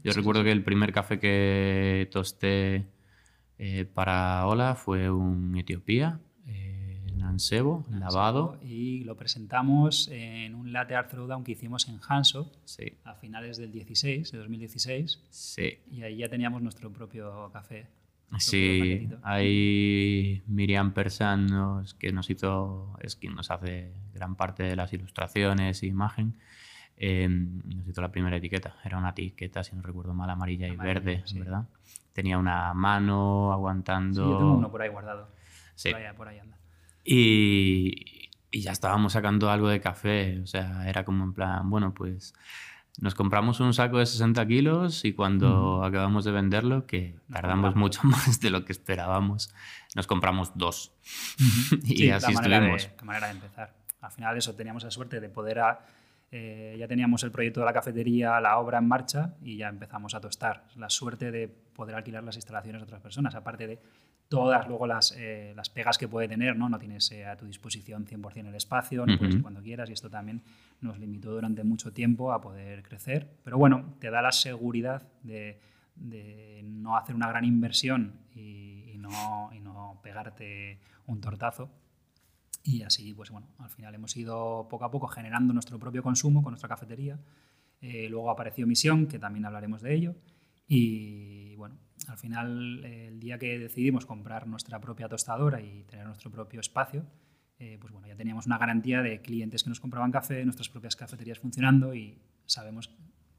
Yo 0.05 0.13
recuerdo 0.13 0.45
que 0.45 0.53
el 0.53 0.63
primer 0.63 0.93
café 0.93 1.19
que 1.19 2.09
tosté 2.13 2.87
eh, 3.59 3.85
para 3.85 4.47
Ola 4.47 4.77
fue 4.77 5.11
un 5.11 5.57
Etiopía, 5.57 6.21
eh, 6.47 7.01
en 7.09 7.23
Ansebo, 7.23 7.85
lavado. 7.91 8.59
Y 8.63 9.03
lo 9.05 9.17
presentamos 9.17 10.09
en 10.13 10.55
un 10.55 10.73
latte 10.73 10.95
art 10.95 11.11
throwdown 11.11 11.43
que 11.43 11.53
hicimos 11.53 11.89
en 11.89 11.99
Hanso 12.09 12.53
a 13.05 13.15
finales 13.15 13.57
del 13.57 13.73
16, 13.73 14.31
de 14.31 14.39
2016. 14.39 15.21
Sí. 15.31 15.79
Y 15.91 16.03
ahí 16.03 16.19
ya 16.19 16.29
teníamos 16.29 16.63
nuestro 16.63 16.93
propio 16.93 17.51
café. 17.53 17.89
Sí, 18.39 19.09
hay 19.23 20.43
Miriam 20.47 20.93
Persan 20.93 21.85
que 21.99 22.13
nos 22.13 22.31
hizo, 22.31 22.97
es 23.01 23.17
quien 23.17 23.35
nos 23.35 23.51
hace 23.51 23.93
gran 24.15 24.37
parte 24.37 24.63
de 24.63 24.77
las 24.77 24.93
ilustraciones 24.93 25.83
e 25.83 25.87
imagen. 25.87 26.35
Eh, 26.97 27.29
nos 27.29 27.87
hizo 27.89 28.01
la 28.01 28.11
primera 28.11 28.37
etiqueta. 28.37 28.77
Era 28.85 28.99
una 28.99 29.11
etiqueta, 29.11 29.63
si 29.65 29.75
no 29.75 29.83
recuerdo 29.83 30.15
mal, 30.15 30.31
amarilla 30.31 30.69
y 30.69 30.77
verde, 30.77 31.25
¿verdad? 31.35 31.67
Tenía 32.13 32.39
una 32.39 32.73
mano 32.75 33.53
aguantando. 33.53 34.25
Sí, 34.25 34.31
yo 34.31 34.39
tengo 34.39 34.55
uno 34.55 34.71
por 34.71 34.83
ahí 34.83 34.89
guardado. 34.89 35.29
Sí. 35.75 35.91
Por 35.91 36.01
ahí, 36.01 36.17
por 36.17 36.29
ahí 36.29 36.39
anda. 36.39 36.57
Y, 37.05 38.31
y 38.51 38.61
ya 38.61 38.73
estábamos 38.73 39.15
sacando 39.15 39.51
algo 39.51 39.69
de 39.69 39.81
café. 39.81 40.41
O 40.41 40.47
sea, 40.47 40.89
era 40.89 41.05
como 41.05 41.25
en 41.25 41.33
plan, 41.33 41.69
bueno, 41.69 41.93
pues 41.93 42.35
nos 43.01 43.15
compramos 43.15 43.61
un 43.61 43.73
saco 43.73 43.99
de 43.99 44.07
60 44.07 44.47
kilos 44.47 45.05
y 45.05 45.15
cuando 45.15 45.83
acabamos 45.83 46.25
de 46.25 46.33
venderlo, 46.33 46.87
que 46.87 47.17
tardamos 47.33 47.75
mucho 47.75 48.01
más 48.05 48.41
de 48.41 48.51
lo 48.51 48.65
que 48.65 48.73
esperábamos, 48.73 49.55
nos 49.95 50.07
compramos 50.07 50.53
dos. 50.57 50.93
y 51.85 52.11
así 52.11 52.33
estuvimos. 52.33 52.91
De, 52.97 53.05
manera 53.05 53.27
de 53.29 53.33
empezar. 53.33 53.75
Al 54.01 54.11
final 54.11 54.37
eso, 54.37 54.55
teníamos 54.55 54.85
la 54.85 54.91
suerte 54.91 55.21
de 55.21 55.29
poder... 55.29 55.61
Eh, 56.35 56.77
ya 56.79 56.89
teníamos 56.89 57.23
el 57.25 57.31
proyecto 57.31 57.61
de 57.61 57.67
la 57.67 57.75
cafetería, 57.75 58.41
la 58.41 58.57
obra 58.57 58.79
en 58.79 58.89
marcha 58.89 59.35
y 59.43 59.59
ya 59.59 59.69
empezamos 59.69 60.15
a 60.15 60.21
tostar. 60.21 60.65
La 60.77 60.89
suerte 60.89 61.31
de 61.31 61.47
poder 61.49 61.95
alquilar 61.95 62.25
las 62.25 62.37
instalaciones 62.37 62.81
a 62.81 62.85
otras 62.85 63.03
personas, 63.03 63.35
aparte 63.35 63.67
de 63.67 63.79
todas 64.33 64.67
luego 64.67 64.87
las, 64.87 65.15
eh, 65.19 65.53
las 65.55 65.69
pegas 65.69 65.99
que 65.99 66.09
puede 66.09 66.27
tener, 66.27 66.57
¿no? 66.57 66.67
No 66.67 66.79
tienes 66.79 67.13
eh, 67.13 67.27
a 67.27 67.37
tu 67.37 67.45
disposición 67.45 68.07
100% 68.07 68.49
el 68.49 68.55
espacio, 68.55 69.05
no 69.05 69.19
puedes 69.19 69.35
ir 69.35 69.43
cuando 69.43 69.61
quieras 69.61 69.91
y 69.91 69.93
esto 69.93 70.09
también 70.09 70.43
nos 70.81 70.99
limitó 70.99 71.33
durante 71.33 71.63
mucho 71.65 71.93
tiempo 71.93 72.33
a 72.33 72.41
poder 72.41 72.83
crecer. 72.83 73.29
Pero 73.45 73.59
bueno, 73.59 73.95
te 74.01 74.11
da 74.11 74.23
la 74.23 74.33
seguridad 74.33 75.07
de, 75.23 75.61
de 75.97 76.63
no 76.65 76.97
hacer 76.97 77.15
una 77.15 77.29
gran 77.29 77.45
inversión 77.45 78.21
y, 78.35 78.95
no, 78.97 79.51
y, 79.53 79.61
no, 79.61 80.01
pegarte 80.03 80.81
un 81.05 81.21
tortazo. 81.21 81.69
Y 82.65 82.85
así, 82.85 83.13
pues 83.13 83.29
bueno, 83.29 83.49
al 83.59 83.69
final 83.69 83.95
hemos 83.95 84.17
ido 84.17 84.67
poco 84.71 84.87
a 84.87 84.91
poco 84.91 85.09
generando 85.09 85.53
nuestro 85.53 85.79
propio 85.79 86.03
consumo 86.03 86.43
con 86.43 86.53
nuestra 86.53 86.71
cafetería. 86.71 87.21
Eh, 87.83 88.09
luego 88.09 88.31
apareció 88.31 88.67
Misión, 88.67 89.09
que 89.09 89.19
también 89.19 89.45
hablaremos 89.45 89.83
de 89.83 89.95
ello. 89.95 90.15
Y 90.67 91.55
bueno, 91.57 91.77
al 92.09 92.19
final, 92.19 92.85
el 92.85 93.21
día 93.21 93.39
que 93.39 93.59
decidimos 93.59 94.07
comprar 94.07 94.47
nuestra 94.47 94.81
propia 94.81 95.09
tostadora 95.09 95.61
y 95.61 95.85
tener 95.85 96.07
nuestro 96.07 96.31
propio 96.31 96.61
espacio, 96.61 97.05
eh, 97.59 97.79
pues 97.81 97.93
bueno, 97.93 98.09
ya 98.09 98.17
teníamos 98.17 98.47
una 98.47 98.59
garantía 98.59 99.03
de 99.03 99.21
clientes 99.21 99.63
que 99.63 99.69
nos 99.69 99.81
compraban 99.81 100.11
café, 100.11 100.45
nuestras 100.45 100.69
propias 100.69 100.97
cafeterías 100.97 101.39
funcionando 101.39 101.95
y 101.95 102.19
sabemos 102.47 102.91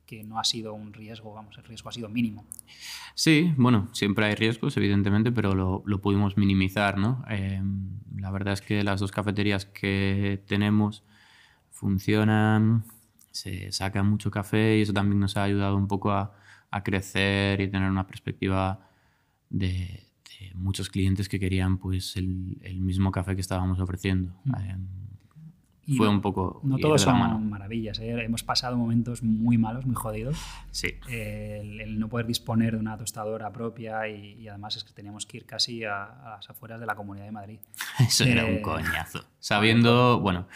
que 0.05 0.23
no 0.23 0.39
ha 0.39 0.43
sido 0.43 0.73
un 0.73 0.93
riesgo, 0.93 1.33
vamos, 1.33 1.57
el 1.57 1.63
riesgo 1.63 1.89
ha 1.89 1.91
sido 1.91 2.09
mínimo. 2.09 2.45
Sí, 3.15 3.53
bueno, 3.57 3.89
siempre 3.93 4.25
hay 4.25 4.35
riesgos, 4.35 4.77
evidentemente, 4.77 5.31
pero 5.31 5.55
lo, 5.55 5.83
lo 5.85 6.01
pudimos 6.01 6.37
minimizar, 6.37 6.97
¿no? 6.97 7.23
Em, 7.29 7.99
la 8.17 8.31
verdad 8.31 8.53
es 8.53 8.61
que 8.61 8.83
las 8.83 8.99
dos 8.99 9.11
cafeterías 9.11 9.65
que 9.65 10.41
tenemos 10.47 11.03
funcionan, 11.71 12.85
se 13.31 13.71
saca 13.71 14.03
mucho 14.03 14.29
café 14.31 14.77
y 14.77 14.81
eso 14.83 14.93
también 14.93 15.19
nos 15.19 15.35
ha 15.37 15.43
ayudado 15.43 15.75
un 15.75 15.87
poco 15.87 16.11
a, 16.11 16.33
a 16.73 16.83
crecer 16.83 17.61
y 17.61 17.67
tener 17.69 17.89
una 17.89 18.07
perspectiva 18.07 18.79
de, 19.49 20.09
muchos 20.55 20.89
clientes 20.89 21.29
que 21.29 21.39
querían 21.39 21.77
pues 21.77 22.17
el, 22.17 22.57
el, 22.63 22.81
mismo 22.81 23.11
café 23.11 23.33
que 23.33 23.41
estábamos 23.41 23.79
ofreciendo. 23.79 24.33
Mm. 24.43 24.55
Eh, 24.55 25.95
fue 25.97 26.07
un 26.07 26.21
poco... 26.21 26.61
No 26.63 26.77
todos 26.77 27.01
son 27.01 27.49
maravillas, 27.49 27.99
¿eh? 27.99 28.23
hemos 28.23 28.43
pasado 28.43 28.75
momentos 28.75 29.21
muy 29.21 29.57
malos, 29.57 29.85
muy 29.85 29.95
jodidos. 29.95 30.37
Sí. 30.71 30.95
el, 31.07 31.99
no 31.99 32.09
poder 32.09 32.25
disponer 32.25 32.73
de 32.73 32.79
una 32.79 32.97
tostadora 32.97 33.51
propia 33.51 34.07
y, 34.07 34.47
además 34.47 34.75
es 34.77 34.83
que 34.83 34.93
teníamos 34.93 35.25
que 35.25 35.37
ir 35.37 35.45
casi 35.45 35.83
a, 35.83 36.35
las 36.37 36.49
afueras 36.49 36.79
de 36.79 36.85
la 36.85 36.95
Comunidad 36.95 37.25
de 37.25 37.31
Madrid. 37.31 37.59
Eso 37.99 38.25
era 38.25 38.45
un 38.45 38.55
eh, 38.55 38.61
coñazo. 38.61 39.23
Sabiendo, 39.39 40.19
bueno, 40.19 40.47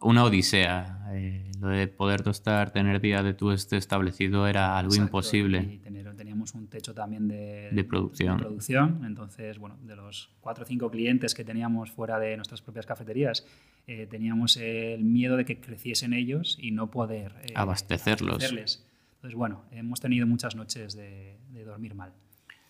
una 0.00 0.24
odisea. 0.24 0.99
Eh, 1.12 1.50
lo 1.60 1.68
de 1.68 1.88
poder 1.88 2.22
tostar, 2.22 2.72
tener 2.72 3.00
día 3.00 3.22
de 3.22 3.34
tu 3.34 3.50
este 3.50 3.76
establecido 3.76 4.46
era 4.46 4.78
algo 4.78 4.94
imposible. 4.94 5.58
Y 5.60 5.78
tener, 5.78 6.14
teníamos 6.14 6.54
un 6.54 6.68
techo 6.68 6.94
también 6.94 7.28
de, 7.28 7.70
de, 7.72 7.84
producción. 7.84 8.38
producción. 8.38 9.02
Entonces, 9.04 9.58
bueno, 9.58 9.76
de 9.82 9.96
los 9.96 10.30
cuatro 10.40 10.64
o 10.64 10.66
cinco 10.66 10.90
clientes 10.90 11.34
que 11.34 11.44
teníamos 11.44 11.90
fuera 11.90 12.18
de 12.18 12.36
nuestras 12.36 12.62
propias 12.62 12.86
cafeterías, 12.86 13.46
eh, 13.86 14.06
teníamos 14.08 14.56
el 14.56 15.04
miedo 15.04 15.36
de 15.36 15.44
que 15.44 15.60
creciesen 15.60 16.12
ellos 16.12 16.58
y 16.60 16.70
no 16.70 16.90
poder 16.90 17.32
eh, 17.42 17.52
abastecerlos. 17.54 18.42
Entonces, 18.42 19.34
bueno, 19.34 19.64
hemos 19.72 20.00
tenido 20.00 20.26
muchas 20.26 20.54
noches 20.56 20.94
de, 20.94 21.38
de 21.52 21.64
dormir 21.64 21.94
mal. 21.94 22.12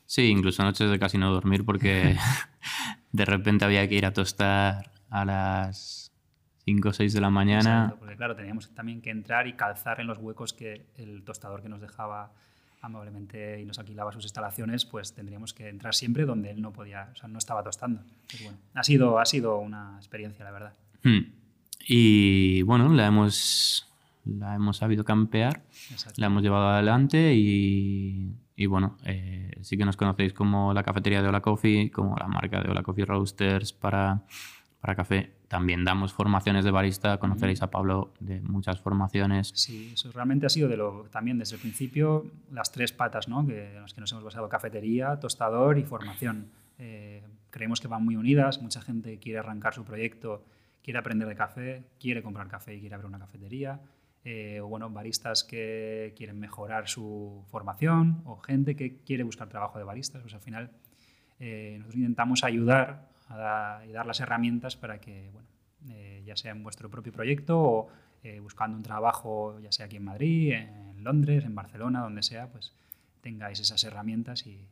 Sí, 0.07 0.23
incluso 0.23 0.65
noches 0.65 0.91
de 0.91 0.99
casi 0.99 1.19
no 1.19 1.31
dormir 1.31 1.65
porque 1.65 2.17
de 3.13 3.25
repente 3.25 3.65
había 3.65 3.89
que 3.89 3.95
ir 3.95 4.07
a 4.07 4.13
tostar 4.13 4.91
a 5.11 5.25
las 5.25 6.00
5 6.64 6.88
o 6.88 6.93
6 6.93 7.12
de 7.12 7.21
la 7.21 7.31
mañana. 7.31 7.85
Exacto, 7.85 7.97
porque 7.99 8.17
claro, 8.17 8.37
teníamos 8.37 8.71
también 8.75 9.00
que 9.00 9.11
entrar 9.11 9.47
y 9.47 9.55
calzar 9.55 10.00
en 10.00 10.07
los 10.07 10.19
huecos 10.19 10.52
que 10.52 10.87
el 10.97 11.23
tostador 11.23 11.62
que 11.62 11.69
nos 11.69 11.81
dejaba 11.81 12.33
amablemente 12.83 13.61
y 13.61 13.67
nos 13.67 13.79
alquilaba 13.79 14.12
sus 14.12 14.25
instalaciones, 14.25 14.85
pues 14.85 15.14
tendríamos 15.14 15.52
que 15.52 15.69
entrar 15.69 15.95
siempre 15.95 16.25
donde 16.25 16.50
él 16.50 16.62
no 16.62 16.73
podía, 16.73 17.11
o 17.12 17.17
sea, 17.17 17.29
no 17.29 17.38
estaba 17.38 17.62
tostando. 17.62 18.02
Pues 18.31 18.43
bueno, 18.43 18.59
ha 18.75 18.83
sido, 18.83 19.19
ha 19.19 19.26
sido 19.26 19.59
una 19.59 19.97
experiencia, 19.97 20.45
la 20.45 20.50
verdad. 20.50 20.73
Hmm. 21.02 21.33
Y 21.87 22.62
bueno, 22.62 22.88
la 22.88 23.07
hemos, 23.07 23.88
la 24.25 24.55
hemos 24.55 24.79
sabido 24.79 25.05
campear, 25.05 25.62
Exacto. 25.90 26.21
la 26.21 26.26
hemos 26.26 26.43
llevado 26.43 26.69
adelante 26.69 27.35
y, 27.35 28.35
y 28.57 28.67
bueno, 28.67 28.97
eh, 29.05 29.59
sí 29.62 29.76
que 29.76 29.85
nos 29.85 29.97
conocéis 29.97 30.33
como 30.33 30.73
la 30.73 30.83
cafetería 30.83 31.23
de 31.23 31.29
Hola 31.29 31.40
Coffee, 31.40 31.90
como 31.90 32.17
la 32.17 32.29
marca 32.29 32.62
de 32.62 32.71
Hola 32.71 32.83
Coffee 32.83 33.05
Roasters 33.05 33.73
para, 33.73 34.23
para 34.81 34.95
café. 34.95 35.33
También 35.49 35.85
damos 35.85 36.13
formaciones 36.13 36.65
de 36.65 36.71
barista, 36.71 37.19
conoceréis 37.19 37.63
a 37.63 37.71
Pablo 37.71 38.13
de 38.21 38.41
muchas 38.41 38.81
formaciones. 38.81 39.53
Sí, 39.55 39.91
eso 39.95 40.11
realmente 40.13 40.47
ha 40.47 40.49
sido 40.49 40.69
de 40.69 40.77
lo, 40.77 41.07
también 41.11 41.39
desde 41.39 41.57
el 41.57 41.61
principio 41.61 42.27
las 42.51 42.73
tres 42.73 42.93
patas 42.93 43.29
¿no? 43.29 43.47
que, 43.47 43.77
en 43.77 43.83
las 43.83 43.93
que 43.93 44.01
nos 44.01 44.11
hemos 44.13 44.25
basado, 44.25 44.49
cafetería, 44.49 45.19
tostador 45.19 45.79
y 45.79 45.83
formación. 45.83 46.51
Eh, 46.79 47.23
creemos 47.51 47.81
que 47.81 47.89
van 47.89 48.05
muy 48.05 48.17
unidas, 48.17 48.63
mucha 48.63 48.81
gente 48.81 49.19
quiere 49.19 49.39
arrancar 49.39 49.75
su 49.75 49.85
proyecto, 49.85 50.45
quiere 50.83 50.99
aprender 50.99 51.29
de 51.29 51.35
café, 51.35 51.85
quiere 51.99 52.23
comprar 52.23 52.49
café 52.49 52.75
y 52.75 52.81
quiere 52.81 52.95
abrir 52.95 53.09
una 53.09 53.19
cafetería, 53.19 53.81
eh, 54.25 54.61
o 54.61 54.69
bueno, 54.69 54.89
baristas 54.89 55.45
que 55.45 56.15
quieren 56.17 56.39
mejorar 56.39 56.89
su 56.89 57.45
formación, 57.51 58.23
o 58.25 58.37
gente 58.37 58.77
que 58.77 58.99
quiere 58.99 59.25
buscar 59.25 59.49
trabajo 59.49 59.79
de 59.79 59.85
baristas. 59.85 60.23
Pues 60.23 60.33
al 60.33 60.41
final 60.41 60.71
eh, 61.39 61.77
nosotros 61.79 61.97
intentamos 61.97 62.45
ayudar 62.45 63.11
a 63.31 63.37
da- 63.37 63.87
y 63.87 63.93
dar 63.93 64.05
las 64.07 64.21
herramientas 64.21 64.77
para 64.77 65.01
que, 65.01 65.31
bueno, 65.33 65.49
eh, 65.89 66.23
ya 66.27 66.37
sea 66.37 66.51
en 66.53 66.63
vuestro 66.63 66.91
propio 66.91 67.13
proyecto 67.13 67.59
o 67.59 67.89
eh, 68.23 68.39
buscando 68.41 68.77
un 68.77 68.83
trabajo, 68.83 69.59
ya 69.61 69.73
sea 69.73 69.87
aquí 69.87 69.97
en 69.97 70.05
Madrid, 70.05 70.53
en 70.53 71.03
Londres, 71.03 71.45
en 71.47 71.55
Barcelona, 71.55 72.01
donde 72.03 72.23
sea, 72.23 72.49
pues 72.49 72.75
tengáis 73.23 73.59
esas 73.61 73.83
herramientas 73.85 74.47
y, 74.47 74.67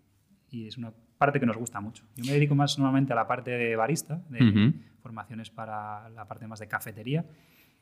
y 0.50 0.66
es 0.68 0.76
una 0.76 0.92
parte 1.16 1.40
que 1.40 1.46
nos 1.46 1.56
gusta 1.56 1.80
mucho. 1.80 2.04
Yo 2.16 2.24
me 2.26 2.32
dedico 2.32 2.54
más 2.54 2.78
normalmente 2.78 3.12
a 3.14 3.16
la 3.16 3.26
parte 3.26 3.50
de 3.52 3.74
barista, 3.76 4.20
de 4.28 4.44
Ujú. 4.48 4.78
formaciones 5.02 5.50
para 5.50 6.08
la 6.10 6.26
parte 6.26 6.46
más 6.46 6.58
de 6.60 6.68
cafetería 6.68 7.24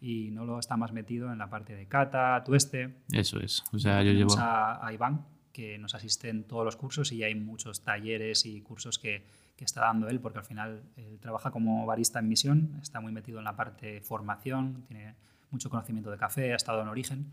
y 0.00 0.30
no 0.30 0.44
lo 0.44 0.58
está 0.58 0.76
más 0.76 0.92
metido 0.92 1.32
en 1.32 1.38
la 1.38 1.48
parte 1.50 1.74
de 1.74 1.86
cata, 1.86 2.42
tueste. 2.44 2.94
Eso 3.12 3.40
es. 3.40 3.64
O 3.72 3.78
sea, 3.78 4.02
yo 4.02 4.12
llevo... 4.12 4.38
A, 4.38 4.86
a 4.86 4.92
Iván, 4.92 5.24
que 5.56 5.78
nos 5.78 5.94
asiste 5.94 6.28
en 6.28 6.44
todos 6.44 6.66
los 6.66 6.76
cursos 6.76 7.12
y 7.12 7.24
hay 7.24 7.34
muchos 7.34 7.82
talleres 7.82 8.44
y 8.44 8.60
cursos 8.60 8.98
que, 8.98 9.24
que 9.56 9.64
está 9.64 9.80
dando 9.80 10.06
él, 10.06 10.20
porque 10.20 10.38
al 10.38 10.44
final 10.44 10.82
él 10.98 11.18
trabaja 11.18 11.50
como 11.50 11.86
barista 11.86 12.18
en 12.18 12.28
misión, 12.28 12.78
está 12.82 13.00
muy 13.00 13.10
metido 13.10 13.38
en 13.38 13.44
la 13.44 13.56
parte 13.56 13.86
de 13.86 14.00
formación, 14.02 14.84
tiene 14.86 15.14
mucho 15.50 15.70
conocimiento 15.70 16.10
de 16.10 16.18
café, 16.18 16.52
ha 16.52 16.56
estado 16.56 16.82
en 16.82 16.88
origen 16.88 17.32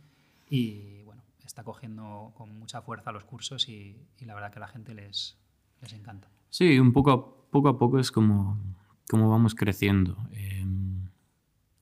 y 0.50 1.02
bueno, 1.02 1.22
está 1.46 1.66
cogiendo 1.66 2.32
con 2.38 2.58
mucha 2.58 2.82
fuerza 2.82 3.12
los 3.12 3.26
cursos 3.26 3.68
y, 3.68 3.98
y 4.18 4.24
la 4.24 4.36
verdad 4.36 4.54
que 4.54 4.60
a 4.60 4.62
la 4.62 4.70
gente 4.70 4.94
les, 4.94 5.38
les 5.82 5.92
encanta. 5.92 6.30
Sí, 6.50 6.80
un 6.80 6.94
poco 6.94 7.12
a 7.12 7.52
poco, 7.52 7.68
a 7.68 7.78
poco 7.78 8.00
es 8.00 8.10
como, 8.10 8.58
como 9.10 9.30
vamos 9.30 9.54
creciendo. 9.54 10.16
Eh, 10.32 10.64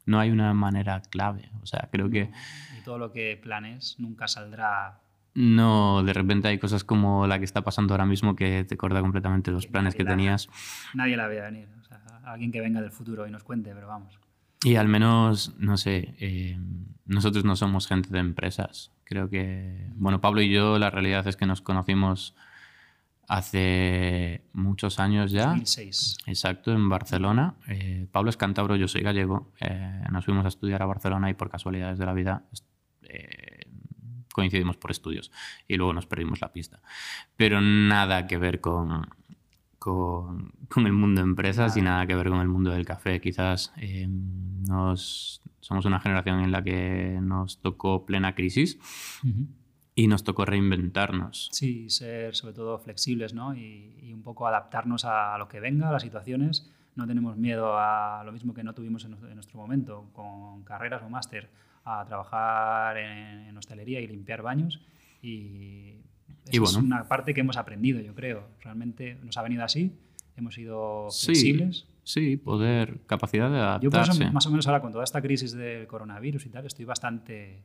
no 0.08 0.20
hay 0.20 0.32
una 0.32 0.56
manera 0.56 1.04
clave. 1.04 1.52
O 1.62 1.68
sea, 1.68 1.88
creo 1.92 2.10
que 2.10 2.32
Y 2.80 2.84
todo 2.84 2.98
lo 2.98 3.12
que 3.12 3.38
planes 3.38 3.98
nunca 4.00 4.28
saldrá 4.28 5.02
no, 5.34 6.04
de 6.04 6.14
repente 6.14 6.50
hay 6.50 6.60
cosas 6.60 6.84
como 6.84 7.26
la 7.28 7.40
que 7.40 7.46
está 7.46 7.62
pasando 7.62 7.94
ahora 7.94 8.06
mismo 8.06 8.36
que 8.36 8.66
te 8.66 8.78
corta 8.78 9.02
completamente 9.02 9.52
los 9.52 9.68
planes 9.68 9.96
que 9.96 10.04
tenías. 10.04 10.50
nadie 10.94 11.16
la 11.16 11.28
vea 11.28 11.46
venir. 11.46 11.70
O 11.80 11.84
sea, 11.84 12.02
alguien 12.26 12.52
que 12.52 12.60
venga 12.60 12.82
del 12.82 12.92
futuro 12.92 13.26
y 13.28 13.32
nos 13.32 13.44
cuente, 13.44 13.74
pero 13.74 13.88
vamos. 13.88 14.20
Y 14.64 14.76
al 14.76 14.88
menos, 14.88 15.56
no 15.58 15.78
sé, 15.78 16.16
eh, 16.20 16.60
nosotros 17.06 17.46
no 17.46 17.56
somos 17.56 17.88
gente 17.88 18.10
de 18.10 18.20
empresas. 18.20 18.92
Creo 19.06 19.30
que, 19.30 19.90
bueno, 19.96 20.22
Pablo 20.22 20.42
y 20.42 20.52
yo, 20.52 20.78
la 20.78 20.90
realidad 20.90 21.28
es 21.28 21.36
que 21.36 21.46
nos 21.46 21.62
conocimos 21.62 22.36
hace 23.28 24.44
muchos 24.54 25.00
años 25.00 25.32
ya. 25.32 25.48
2006. 25.48 26.18
Exacto, 26.28 26.74
en 26.74 26.90
Barcelona. 26.90 27.56
Eh, 27.68 28.06
Pablo 28.12 28.30
es 28.30 28.38
cántabro, 28.38 28.76
yo 28.76 28.88
soy 28.88 29.02
gallego. 29.02 29.52
Eh, 29.62 30.04
nos 30.12 30.26
fuimos 30.26 30.46
a 30.46 30.50
estudiar 30.50 30.84
a 30.84 30.86
Barcelona 30.86 31.30
y 31.30 31.34
por 31.34 31.50
casualidades 31.50 31.98
de 31.98 32.06
la 32.06 32.14
vida 32.14 32.44
coincidimos 34.34 34.78
por 34.78 34.92
estudios 34.92 35.32
y 35.68 35.78
luego 35.78 35.94
nos 35.94 36.06
perdimos 36.06 36.42
la 36.42 36.52
pista. 36.52 36.82
Pero 37.36 37.62
nada 37.62 38.28
que 38.28 38.38
ver 38.38 38.62
con, 38.62 39.08
con, 39.80 40.52
con 40.70 40.86
el 40.86 40.94
mundo 40.94 41.22
de 41.22 41.28
empresas 41.28 41.76
y 41.78 41.82
Nada. 41.82 42.06
que 42.06 42.16
ver 42.16 42.30
con 42.30 42.40
el 42.40 42.48
mundo 42.48 42.72
del 42.72 42.86
café. 42.86 43.20
Quizás 43.20 43.74
eh, 43.78 44.08
nos, 44.08 45.42
somos 45.60 45.86
una 45.86 46.00
generación 46.00 46.42
en 46.42 46.52
la 46.52 46.64
que 46.64 47.20
nos 47.22 47.60
tocó 47.62 48.06
plena 48.06 48.36
crisis 48.36 48.80
y 49.96 50.08
nos 50.08 50.24
tocó 50.24 50.46
reinventarnos. 50.46 51.50
Sí, 51.52 51.90
ser 51.90 52.36
sobre 52.36 52.54
todo 52.54 52.78
flexibles 52.80 53.34
¿no? 53.34 53.56
y, 53.56 53.98
y 54.02 54.14
un 54.14 54.22
poco 54.22 54.48
adaptarnos 54.48 55.06
a 55.06 55.38
lo 55.38 55.48
que 55.48 55.60
venga, 55.60 55.90
a 55.90 55.92
las 55.92 56.04
situaciones. 56.04 56.70
No 56.96 57.08
tenemos 57.08 57.38
miedo 57.38 57.78
a 57.78 58.22
lo 58.26 58.32
mismo 58.32 58.54
que 58.54 58.64
no 58.64 58.74
tuvimos 58.74 59.06
en 59.06 59.12
nuestro 59.34 59.58
momento, 59.58 60.10
con 60.14 60.64
carreras 60.64 61.02
o 61.04 61.10
máster, 61.10 61.50
a 61.84 62.06
trabajar 62.06 62.98
en, 62.98 63.48
en 63.48 63.58
hostelería 63.58 64.00
y 64.02 64.08
limpiar 64.08 64.42
baños. 64.42 64.80
Y, 65.22 65.28
Y 65.28 66.00
eso 66.52 66.64
es 66.64 66.74
bueno. 66.74 66.86
una 66.88 67.08
parte 67.08 67.34
que 67.34 67.42
hemos 67.42 67.58
aprendido, 67.58 68.00
yo 68.02 68.14
creo. 68.16 68.48
Realmente 68.62 69.18
nos 69.24 69.38
ha 69.38 69.42
venido 69.44 69.64
así, 69.64 69.92
hemos 70.38 70.56
sido 70.56 71.08
Sí, 71.12 71.26
flexibles. 71.28 71.86
sí, 72.04 72.38
poder, 72.38 73.02
capacidad 73.06 73.50
de 73.50 73.84
Yo 73.84 73.90
por 73.92 74.00
eso, 74.02 74.12
adaptarse. 74.12 74.32
más 74.34 74.46
o 74.48 74.52
menos 74.52 74.68
ahora 74.68 74.82
con 74.82 74.92
toda 74.92 75.04
esta 75.04 75.22
crisis 75.22 75.54
del 75.54 75.88
coronavirus 75.88 76.46
y 76.46 76.50
tal, 76.50 76.66
estoy 76.66 76.86
bastante, 76.86 77.64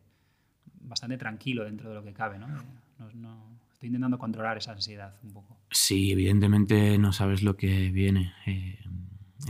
bastante 0.80 1.16
tranquilo 1.18 1.64
dentro 1.64 1.88
de 1.88 1.94
lo 1.94 2.02
que 2.04 2.12
cabe. 2.12 2.38
¿no? 2.38 2.46
No- 2.48 3.12
no- 3.14 3.56
estoy 3.72 3.88
intentando 3.88 4.18
controlar 4.18 4.56
esa 4.56 4.72
ansiedad 4.72 5.14
un 5.22 5.32
poco. 5.32 5.58
Sí, 5.70 6.10
evidentemente 6.12 6.96
no 6.98 7.12
sabes 7.12 7.42
lo 7.42 7.56
que 7.56 7.90
viene. 7.90 8.32
Eh, 8.46 8.78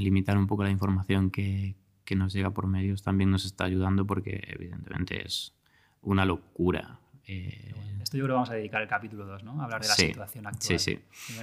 limitar 0.01 0.37
un 0.37 0.49
poco 0.49 0.65
la 0.65 0.71
información 0.71 1.31
que, 1.31 1.77
que 2.07 2.17
nos 2.17 2.33
llega 2.33 2.51
por 2.51 2.67
medios 2.67 3.03
también 3.03 3.31
nos 3.31 3.45
está 3.45 3.65
ayudando 3.65 4.07
porque 4.07 4.43
evidentemente 4.47 5.27
es 5.27 5.53
una 6.01 6.25
locura. 6.25 6.99
Eh, 7.27 7.75
Esto 8.03 8.17
yo 8.17 8.25
creo 8.25 8.35
que 8.35 8.39
vamos 8.39 8.51
a 8.51 8.55
dedicar 8.55 8.81
el 8.81 8.89
capítulo 8.89 9.27
2, 9.27 9.43
¿no? 9.45 9.61
A 9.61 9.65
hablar 9.65 9.83
de 9.83 9.89
la 9.89 9.95
Sí, 9.95 10.07
situación 10.07 10.47
actual. 10.47 10.79
sí, 10.79 10.99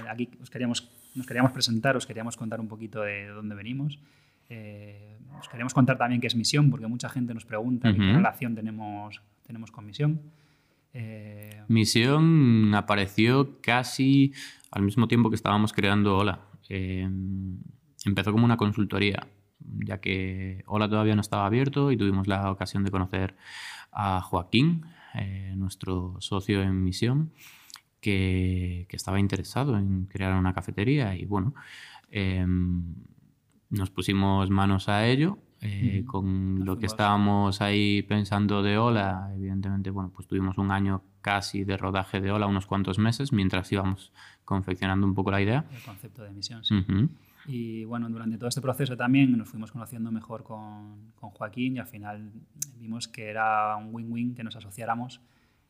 Aquí 0.08 0.30
os 0.42 0.50
queríamos, 0.50 0.90
nos 1.14 1.26
queríamos 1.26 1.52
presentar, 1.52 1.96
os 1.96 2.06
queríamos 2.06 2.36
contar 2.36 2.58
un 2.60 2.66
poquito 2.68 3.02
de 3.02 3.28
dónde 3.28 3.54
venimos. 3.54 3.98
Eh, 4.48 5.16
os 5.38 5.48
queríamos 5.48 5.74
contar 5.74 5.96
también 5.98 6.20
qué 6.20 6.26
es 6.26 6.34
misión, 6.34 6.70
porque 6.70 6.86
mucha 6.86 7.08
gente 7.08 7.34
nos 7.34 7.44
pregunta 7.44 7.92
qué 7.92 8.00
relación 8.00 8.54
tenemos, 8.54 9.20
tenemos 9.46 9.70
con 9.70 9.84
misión. 9.86 10.20
Eh, 10.96 11.62
Misión 11.68 12.72
apareció 12.74 13.60
casi 13.60 14.32
al 14.70 14.82
mismo 14.82 15.08
tiempo 15.08 15.28
que 15.28 15.36
estábamos 15.36 15.72
creando 15.72 16.16
Hola. 16.16 16.40
Eh, 16.68 17.08
empezó 18.04 18.30
como 18.32 18.44
una 18.44 18.56
consultoría, 18.56 19.26
ya 19.64 20.00
que 20.00 20.62
Hola 20.66 20.88
todavía 20.88 21.14
no 21.14 21.20
estaba 21.20 21.46
abierto 21.46 21.92
y 21.92 21.96
tuvimos 21.96 22.26
la 22.26 22.50
ocasión 22.50 22.84
de 22.84 22.90
conocer 22.90 23.36
a 23.92 24.20
Joaquín, 24.20 24.86
eh, 25.14 25.54
nuestro 25.56 26.16
socio 26.20 26.62
en 26.62 26.82
Misión, 26.82 27.32
que, 28.00 28.86
que 28.88 28.96
estaba 28.96 29.20
interesado 29.20 29.78
en 29.78 30.06
crear 30.06 30.34
una 30.34 30.52
cafetería 30.52 31.16
y 31.16 31.24
bueno, 31.24 31.54
eh, 32.10 32.46
nos 33.70 33.90
pusimos 33.90 34.50
manos 34.50 34.88
a 34.88 35.06
ello. 35.06 35.38
eh, 35.66 36.04
con 36.04 36.62
lo 36.66 36.78
que 36.78 36.84
estábamos 36.84 37.62
ahí 37.62 38.02
pensando 38.02 38.62
de 38.62 38.76
Ola, 38.76 39.30
evidentemente, 39.34 39.88
bueno, 39.88 40.10
pues 40.14 40.28
tuvimos 40.28 40.58
un 40.58 40.70
año 40.70 41.02
casi 41.22 41.64
de 41.64 41.78
rodaje 41.78 42.20
de 42.20 42.30
Ola, 42.30 42.46
unos 42.46 42.66
cuantos 42.66 42.98
meses, 42.98 43.32
mientras 43.32 43.72
íbamos 43.72 44.12
confeccionando 44.44 45.06
un 45.06 45.14
poco 45.14 45.30
la 45.30 45.40
idea. 45.40 45.64
el 45.72 45.82
concepto 45.82 46.22
de 46.22 46.32
misión, 46.32 46.62
sí. 46.62 46.84
Y 47.46 47.84
bueno, 47.84 48.08
durante 48.08 48.38
todo 48.38 48.48
este 48.48 48.60
proceso 48.62 48.96
también 48.96 49.36
nos 49.36 49.48
fuimos 49.48 49.70
conociendo 49.70 50.10
mejor 50.10 50.42
con, 50.44 51.12
con 51.14 51.30
Joaquín 51.30 51.76
y 51.76 51.78
al 51.78 51.86
final 51.86 52.32
vimos 52.78 53.06
que 53.08 53.28
era 53.28 53.76
un 53.76 53.94
win-win 53.94 54.34
que 54.34 54.42
nos 54.44 54.56
asociáramos 54.56 55.20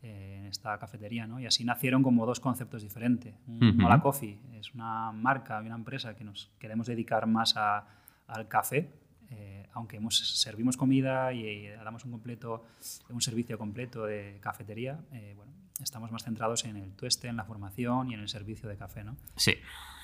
eh, 0.03 0.37
en 0.39 0.47
esta 0.47 0.79
cafetería, 0.79 1.27
¿no? 1.27 1.41
Y 1.41 1.47
así 1.47 1.65
nacieron 1.65 2.03
como 2.03 2.27
dos 2.27 2.39
conceptos 2.39 2.83
diferentes. 2.83 3.35
Un 3.49 3.69
Ujú. 3.71 3.79
Mola 3.83 4.01
Coffee 4.01 4.39
es 4.53 4.73
una 4.75 5.11
marca 5.13 5.61
y 5.63 5.67
una 5.67 5.75
empresa 5.77 6.15
que 6.15 6.23
nos 6.25 6.51
queremos 6.59 6.87
dedicar 6.87 7.27
más 7.27 7.57
a- 7.57 7.87
al 8.29 8.47
café, 8.49 8.91
eh, 9.31 9.67
aunque 9.73 9.97
hemos, 9.97 10.17
servimos 10.41 10.77
comida 10.77 11.33
y, 11.33 11.45
eh, 11.67 11.77
damos 11.83 12.05
un, 12.05 12.13
completo, 12.13 12.65
un 13.09 13.21
servicio 13.21 13.59
completo 13.59 14.05
de 14.05 14.39
cafetería, 14.41 15.01
eh, 15.13 15.33
bueno, 15.37 15.53
estamos 15.83 16.11
más 16.13 16.23
centrados 16.25 16.65
en 16.65 16.77
el 16.77 16.93
tueste, 16.95 17.29
en 17.29 17.37
la 17.37 17.45
formación 17.45 18.11
y 18.11 18.15
en 18.15 18.21
el 18.21 18.29
servicio 18.29 18.69
de 18.69 18.77
café, 18.77 19.03
¿no? 19.05 19.17
Sí, 19.37 19.55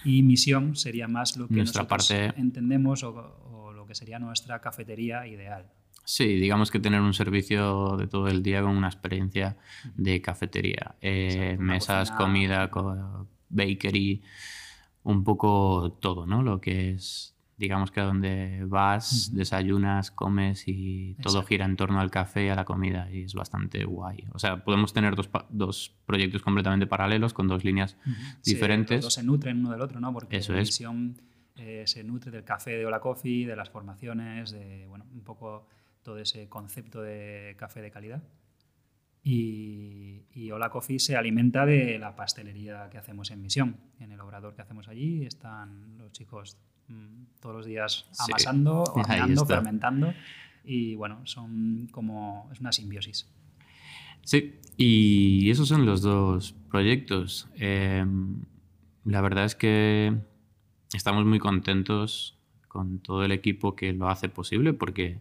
Y 0.05 0.23
misión 0.23 0.75
sería 0.77 1.07
más 1.09 1.37
lo 1.37 1.47
que 1.49 1.55
Nuestra 1.55 1.83
nosotros 1.85 2.09
parte- 2.09 2.41
entendemos 2.41 3.03
o, 3.05 3.11
o 3.53 3.73
lo 3.73 3.87
que 3.87 3.95
sería 3.95 4.19
nuestra 4.19 4.61
cafetería 4.61 5.27
ideal. 5.27 5.71
sí, 6.05 6.27
digamos 6.41 6.71
que 6.71 6.81
tener 6.81 7.01
un 7.01 7.15
servicio 7.15 7.97
de 7.97 8.07
todo 8.09 8.27
el 8.29 8.43
día 8.43 8.63
con 8.63 8.77
una 8.77 8.89
experiencia 8.89 9.57
de 9.95 10.21
cafetería. 10.21 10.97
Eh, 11.01 11.51
Exacto, 11.53 11.63
mesas, 11.63 12.11
cocina- 12.11 12.17
comida, 12.17 12.71
co- 12.71 13.29
bakery, 13.49 14.23
un 15.05 15.23
poco 15.25 15.97
todo, 16.01 16.27
¿no? 16.27 16.43
Lo 16.43 16.61
que 16.61 16.91
es 16.93 17.35
digamos 17.61 17.91
que 17.91 18.01
a 18.01 18.05
donde 18.05 18.65
vas, 18.67 19.33
desayunas, 19.35 20.11
comes 20.11 20.65
y 20.67 21.15
todo 21.23 21.43
gira 21.43 21.67
en 21.67 21.77
torno 21.77 22.01
al 22.01 22.11
café 22.11 22.47
y 22.47 22.49
a 22.49 22.55
la 22.55 22.65
comida 22.65 23.11
y 23.13 23.25
es 23.25 23.35
bastante 23.35 23.85
guay. 23.85 24.25
O 24.33 24.39
sea, 24.39 24.65
podemos 24.65 24.95
tener 24.95 25.15
dos, 25.15 25.29
dos 25.51 25.95
proyectos 26.07 26.41
completamente 26.41 26.87
paralelos 26.87 27.35
con 27.35 27.49
dos 27.49 27.63
líneas 27.63 27.99
diferentes. 28.43 29.05
Sí, 29.05 29.11
se 29.11 29.23
nutren 29.23 29.59
uno 29.59 29.73
del 29.73 29.83
otro, 29.83 30.01
¿no? 30.01 30.11
Porque 30.11 30.39
Eso 30.39 30.55
la 30.55 30.61
visión 30.61 31.21
eh, 31.57 31.83
se 31.87 32.03
nutre 32.03 32.31
del 32.31 32.45
café 32.45 32.71
de 32.71 32.87
Hola 32.87 33.01
Coffee, 33.01 33.45
de 33.45 33.55
las 33.55 33.69
formaciones, 33.69 34.53
de, 34.53 34.87
bueno, 34.87 35.05
un 35.13 35.23
poco 35.23 35.69
todo 36.03 36.19
ese 36.19 36.49
concepto 36.49 37.03
de 37.03 37.57
café 37.59 37.83
de 37.83 37.91
calidad. 37.91 38.23
Y, 39.23 40.25
y, 40.33 40.51
Hola 40.51 40.71
Coffee 40.71 40.99
se 40.99 41.15
alimenta 41.15 41.67
de 41.67 41.99
la 41.99 42.17
pastelería 42.17 42.89
que 42.89 42.97
hacemos 42.97 43.31
en 43.31 43.43
Misión. 43.43 43.77
En 43.99 44.13
el 44.13 44.21
obrador 44.21 44.55
que 44.55 44.63
hacemos 44.63 44.89
allí 44.89 45.27
están 45.27 45.99
los 45.99 46.11
chicos 46.13 46.57
todos 47.41 47.57
los 47.57 47.67
días 47.67 48.07
amasando, 48.19 48.85
horneando, 48.85 49.47
fermentando. 49.47 50.15
Y 50.65 50.95
bueno, 50.95 51.21
son 51.25 51.89
como. 51.91 52.49
es 52.53 52.61
una 52.61 52.73
simbiosis. 52.73 53.29
Sí, 54.23 54.61
y 54.77 55.51
esos 55.51 55.69
son 55.69 55.87
los 55.87 56.03
dos 56.03 56.55
proyectos. 56.71 57.49
Em, 57.57 58.43
la 59.05 59.21
verdad 59.21 59.45
es 59.45 59.55
que 59.55 60.15
estamos 60.93 61.25
muy 61.25 61.39
contentos 61.39 62.39
con 62.69 63.01
todo 63.01 63.25
el 63.25 63.33
equipo 63.33 63.75
que 63.75 63.93
lo 63.93 64.09
hace 64.09 64.29
posible, 64.29 64.73
porque 64.73 65.21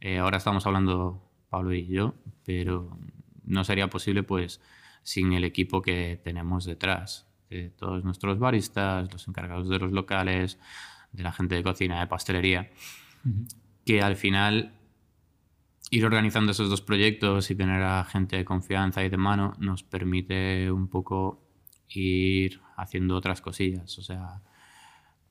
eh, 0.00 0.18
ahora 0.18 0.36
estamos 0.36 0.66
hablando 0.66 1.22
Pablo 1.48 1.72
y 1.74 1.86
yo, 1.86 2.14
pero 2.44 2.96
no 3.44 3.64
sería 3.64 3.88
posible 3.88 4.22
pues 4.22 4.60
sin 5.02 5.32
el 5.32 5.44
equipo 5.44 5.82
que 5.82 6.20
tenemos 6.22 6.64
detrás, 6.64 7.26
de 7.50 7.70
todos 7.70 8.04
nuestros 8.04 8.38
baristas, 8.38 9.12
los 9.12 9.28
encargados 9.28 9.68
de 9.68 9.78
los 9.78 9.92
locales, 9.92 10.58
de 11.14 11.22
la 11.22 11.32
gente 11.32 11.54
de 11.54 11.62
cocina, 11.62 12.00
de 12.00 12.06
pastelería, 12.06 12.70
que 13.86 14.02
al 14.02 14.16
final 14.16 14.74
ir 15.90 16.04
organizando 16.04 16.52
esos 16.52 16.68
dos 16.68 16.80
proyectos 16.80 17.50
y 17.50 17.54
tener 17.54 17.82
a 17.82 18.04
gente 18.04 18.36
de 18.36 18.44
confianza 18.44 19.04
y 19.04 19.08
de 19.08 19.16
mano 19.16 19.54
nos 19.58 19.82
permite 19.82 20.70
un 20.70 20.88
poco 20.88 21.42
ir 21.88 22.60
haciendo 22.76 23.16
otras 23.16 23.40
cosillas, 23.40 23.98
o 23.98 24.02
sea, 24.02 24.42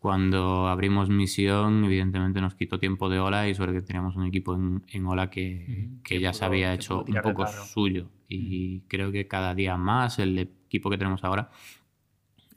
cuando 0.04 0.68
abrimos 0.68 1.08
misión, 1.08 1.86
evidentemente 1.86 2.42
nos 2.42 2.56
quitó 2.56 2.78
tiempo 2.78 3.08
de 3.08 3.20
Ola 3.20 3.48
y 3.48 3.56
sobre 3.56 3.72
que 3.72 3.82
teníamos 3.82 4.18
un 4.18 4.25
equipo 4.25 4.54
en, 4.54 4.84
en 4.90 5.06
Ola 5.06 5.30
que, 5.30 5.92
que, 6.04 6.20
ya 6.20 6.34
se 6.34 6.44
había 6.44 6.74
hecho 6.74 7.06
un 7.08 7.22
poco 7.22 7.48
suyo. 7.48 8.10
Y 8.28 8.82
creo 8.90 9.13
que 9.13 9.30
cada 9.30 9.56
día 9.56 9.78
más 9.78 10.20
el 10.20 10.38
equipo 10.38 10.90
que 10.90 10.98
tenemos 10.98 11.24
ahora 11.24 11.52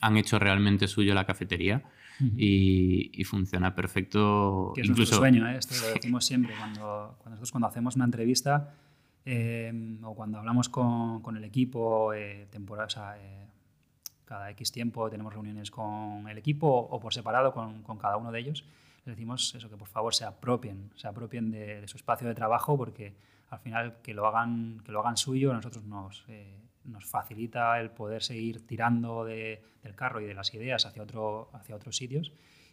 han 0.00 0.16
hecho 0.16 0.40
realmente 0.40 0.88
suyo 0.88 1.14
la 1.14 1.24
cafetería. 1.24 1.84
Y, 2.20 3.10
y, 3.12 3.24
funciona 3.24 3.74
perfecto. 3.74 4.72
Que 4.74 4.82
es 4.82 4.88
Incluso... 4.88 5.00
nuestro 5.00 5.18
sueño, 5.18 5.48
¿eh? 5.48 5.58
esto 5.58 5.74
lo 5.86 5.92
decimos 5.94 6.24
siempre. 6.24 6.54
Cuando, 6.56 7.16
cuando, 7.18 7.30
nosotros 7.30 7.52
cuando 7.52 7.68
hacemos 7.68 7.96
una 7.96 8.04
entrevista 8.04 8.74
eh, 9.24 9.98
o 10.02 10.14
cuando 10.14 10.38
hablamos 10.38 10.68
con, 10.68 11.20
con 11.20 11.36
el 11.36 11.44
equipo, 11.44 12.12
eh, 12.12 12.46
temporada, 12.50 12.86
o 12.86 12.90
sea, 12.90 13.18
eh, 13.18 13.46
cada 14.24 14.50
X 14.50 14.72
tiempo 14.72 15.08
tenemos 15.08 15.32
reuniones 15.32 15.70
con 15.70 16.28
el 16.28 16.36
equipo 16.36 16.68
o 16.68 17.00
por 17.00 17.14
separado 17.14 17.52
con, 17.52 17.82
con 17.82 17.96
cada 17.98 18.16
uno 18.16 18.30
de 18.32 18.40
ellos. 18.40 18.64
Les 19.06 19.14
decimos 19.14 19.54
eso, 19.54 19.70
que 19.70 19.76
por 19.76 19.88
favor 19.88 20.14
se 20.14 20.24
apropien, 20.24 20.90
se 20.96 21.06
apropien 21.06 21.52
de, 21.52 21.86
su 21.86 21.96
espacio 21.96 22.26
de 22.26 22.34
trabajo 22.34 22.76
porque 22.76 23.14
al 23.50 23.60
final 23.60 23.96
que 24.02 24.14
lo 24.14 24.26
hagan, 24.26 24.82
que 24.84 24.90
lo 24.90 25.00
hagan 25.00 25.16
suyo 25.16 25.52
a 25.52 25.54
nosotros 25.54 25.84
nos, 25.84 26.24
eh, 26.26 26.65
nos 26.86 27.06
facilita 27.06 27.80
el 27.80 27.90
poder 27.90 28.22
seguir 28.22 28.66
tirando 28.66 29.24
de, 29.24 29.62
del 29.82 29.94
carro 29.94 30.20
y 30.20 30.24
de 30.24 30.34
las 30.34 30.52
ideas 30.54 30.86
hacia, 30.86 31.02
otro, 31.02 31.50
hacia 31.52 31.74
otros 31.76 31.96
sitios 31.96 32.32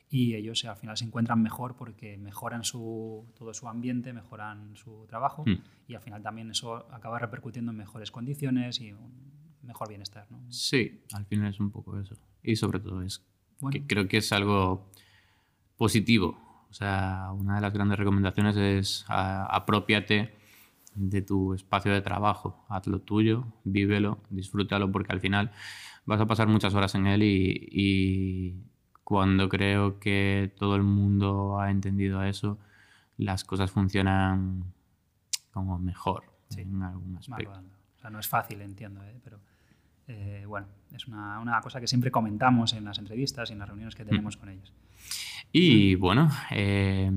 y 0.10 0.36
ellos 0.36 0.64
al 0.66 0.76
final 0.76 0.96
se 0.96 1.06
encuentran 1.06 1.42
mejor 1.42 1.76
porque 1.76 2.18
mejoran 2.18 2.64
su, 2.64 3.26
todo 3.36 3.52
su 3.54 3.68
ambiente, 3.68 4.14
mejoran 4.14 4.76
su 4.76 5.08
trabajo 5.08 5.44
mm. 5.44 5.56
y 5.88 5.96
al 5.96 6.02
final 6.02 6.22
también 6.22 6.52
eso 6.52 6.76
acaba 6.94 7.18
repercutiendo 7.18 7.72
en 7.72 7.78
mejores 7.78 8.12
condiciones 8.12 8.80
y 8.80 8.94
mejor 9.64 9.90
bienestar. 9.90 10.28
¿no? 10.30 10.40
Sí, 10.52 11.02
al 11.14 11.26
final 11.26 11.50
es 11.50 11.60
un 11.60 11.72
poco 11.72 12.00
eso. 12.00 12.16
Y 12.44 12.56
sobre 12.56 12.80
todo 12.80 13.02
es 13.02 13.26
que 13.72 13.88
creo 13.88 14.08
que 14.08 14.18
es 14.18 14.32
algo 14.32 14.92
positivo. 15.78 16.38
O 16.70 16.74
sea, 16.74 17.32
una 17.34 17.56
de 17.56 17.62
las 17.62 17.74
grandes 17.74 17.98
recomendaciones 17.98 18.56
es 18.58 19.06
apropiate 19.08 20.36
de 20.96 21.22
tu 21.22 21.54
espacio 21.54 21.92
de 21.92 22.02
trabajo, 22.02 22.66
hazlo 22.70 23.00
tuyo, 23.00 23.46
vívelo, 23.64 24.20
disfrútalo, 24.30 24.92
porque 24.92 25.14
al 25.14 25.20
final 25.20 25.52
vas 26.06 26.22
a 26.22 26.26
pasar 26.26 26.48
muchas 26.48 26.74
horas 26.74 26.96
en 26.96 27.08
él 27.08 27.24
y, 27.24 27.68
y 27.72 28.56
cuando 29.04 29.50
creo 29.50 30.00
que 30.00 30.54
todo 30.58 30.76
el 30.76 30.84
mundo 30.84 31.60
ha 31.60 31.72
entendido 31.72 32.24
eso, 32.24 32.58
las 33.18 33.44
cosas 33.44 33.72
funcionan 33.72 34.74
como 35.52 35.78
mejor 35.78 36.24
en 36.58 36.82
algún 36.82 37.18
aspecto. 37.18 37.52
O 37.98 38.00
sea, 38.00 38.10
no 38.10 38.20
es 38.20 38.28
fácil, 38.28 38.62
entiendo, 38.62 39.04
¿eh? 39.04 39.20
pero 39.24 39.40
eh, 40.08 40.46
bueno, 40.48 40.68
es 40.92 41.08
una, 41.08 41.40
una, 41.40 41.62
cosa 41.62 41.80
que 41.80 41.88
siempre 41.88 42.12
comentamos 42.12 42.74
en 42.74 42.84
las 42.84 42.98
entrevistas 42.98 43.50
y 43.50 43.54
en 43.54 43.60
las 43.60 43.68
reuniones 43.68 43.96
que 43.96 44.04
tenemos 44.04 44.38
mm. 44.38 44.40
con 44.40 44.50
ellos. 44.50 44.74
Y 45.52 45.96
bueno, 45.96 46.30
eh, 46.52 47.12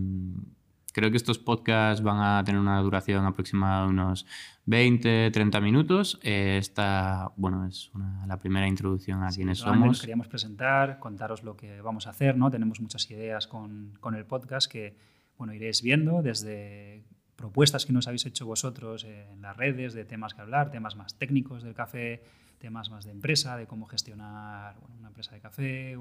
creo 0.96 1.10
que 1.10 1.18
estos 1.18 1.38
podcasts 1.38 2.02
van 2.02 2.22
a 2.22 2.42
tener 2.42 2.58
una 2.58 2.80
duración 2.80 3.26
aproximada 3.26 3.82
de 3.82 3.88
unos 3.90 4.24
20, 4.64 5.30
30 5.30 5.60
minutos. 5.60 6.18
Eh, 6.22 6.56
esta, 6.58 7.32
bueno, 7.36 7.66
es 7.66 7.90
la 8.26 8.38
primera 8.38 8.66
introducción 8.66 9.22
a 9.22 9.28
quienes 9.28 9.58
somos. 9.58 10.00
queríamos 10.00 10.26
presentar, 10.26 10.98
contaros 10.98 11.42
lo 11.42 11.54
que 11.54 11.82
vamos 11.82 12.06
a 12.06 12.10
hacer, 12.10 12.38
¿no? 12.38 12.50
Tenemos 12.50 12.80
muchas 12.80 13.10
ideas 13.10 13.46
con, 13.46 13.92
con 14.00 14.14
el 14.14 14.24
podcast 14.24 14.72
que, 14.72 14.96
bueno, 15.36 15.52
iréis 15.52 15.82
viendo 15.82 16.22
desde 16.22 17.04
propuestas 17.36 17.84
que 17.84 17.92
nos 17.92 18.06
habéis 18.06 18.24
hecho 18.24 18.46
vosotros 18.46 19.04
en 19.04 19.42
las 19.42 19.54
redes 19.54 19.92
de 19.92 20.06
temas 20.06 20.32
que 20.32 20.40
hablar, 20.40 20.70
temas 20.70 20.96
más 20.96 21.18
técnicos 21.18 21.62
del 21.62 21.74
café, 21.74 22.22
temas 22.58 22.88
más 22.88 23.04
de 23.04 23.10
empresa, 23.10 23.58
de 23.58 23.66
cómo 23.66 23.84
gestionar 23.84 24.76
una 24.98 25.08
empresa 25.08 25.34
de 25.34 25.42
café, 25.42 25.92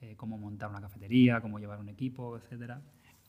eh, 0.00 0.14
cómo 0.16 0.38
montar 0.38 0.70
una 0.70 0.80
cafetería, 0.80 1.40
cómo 1.40 1.58
llevar 1.58 1.80
un 1.80 1.88
equipo, 1.88 2.38
etc. 2.38 2.74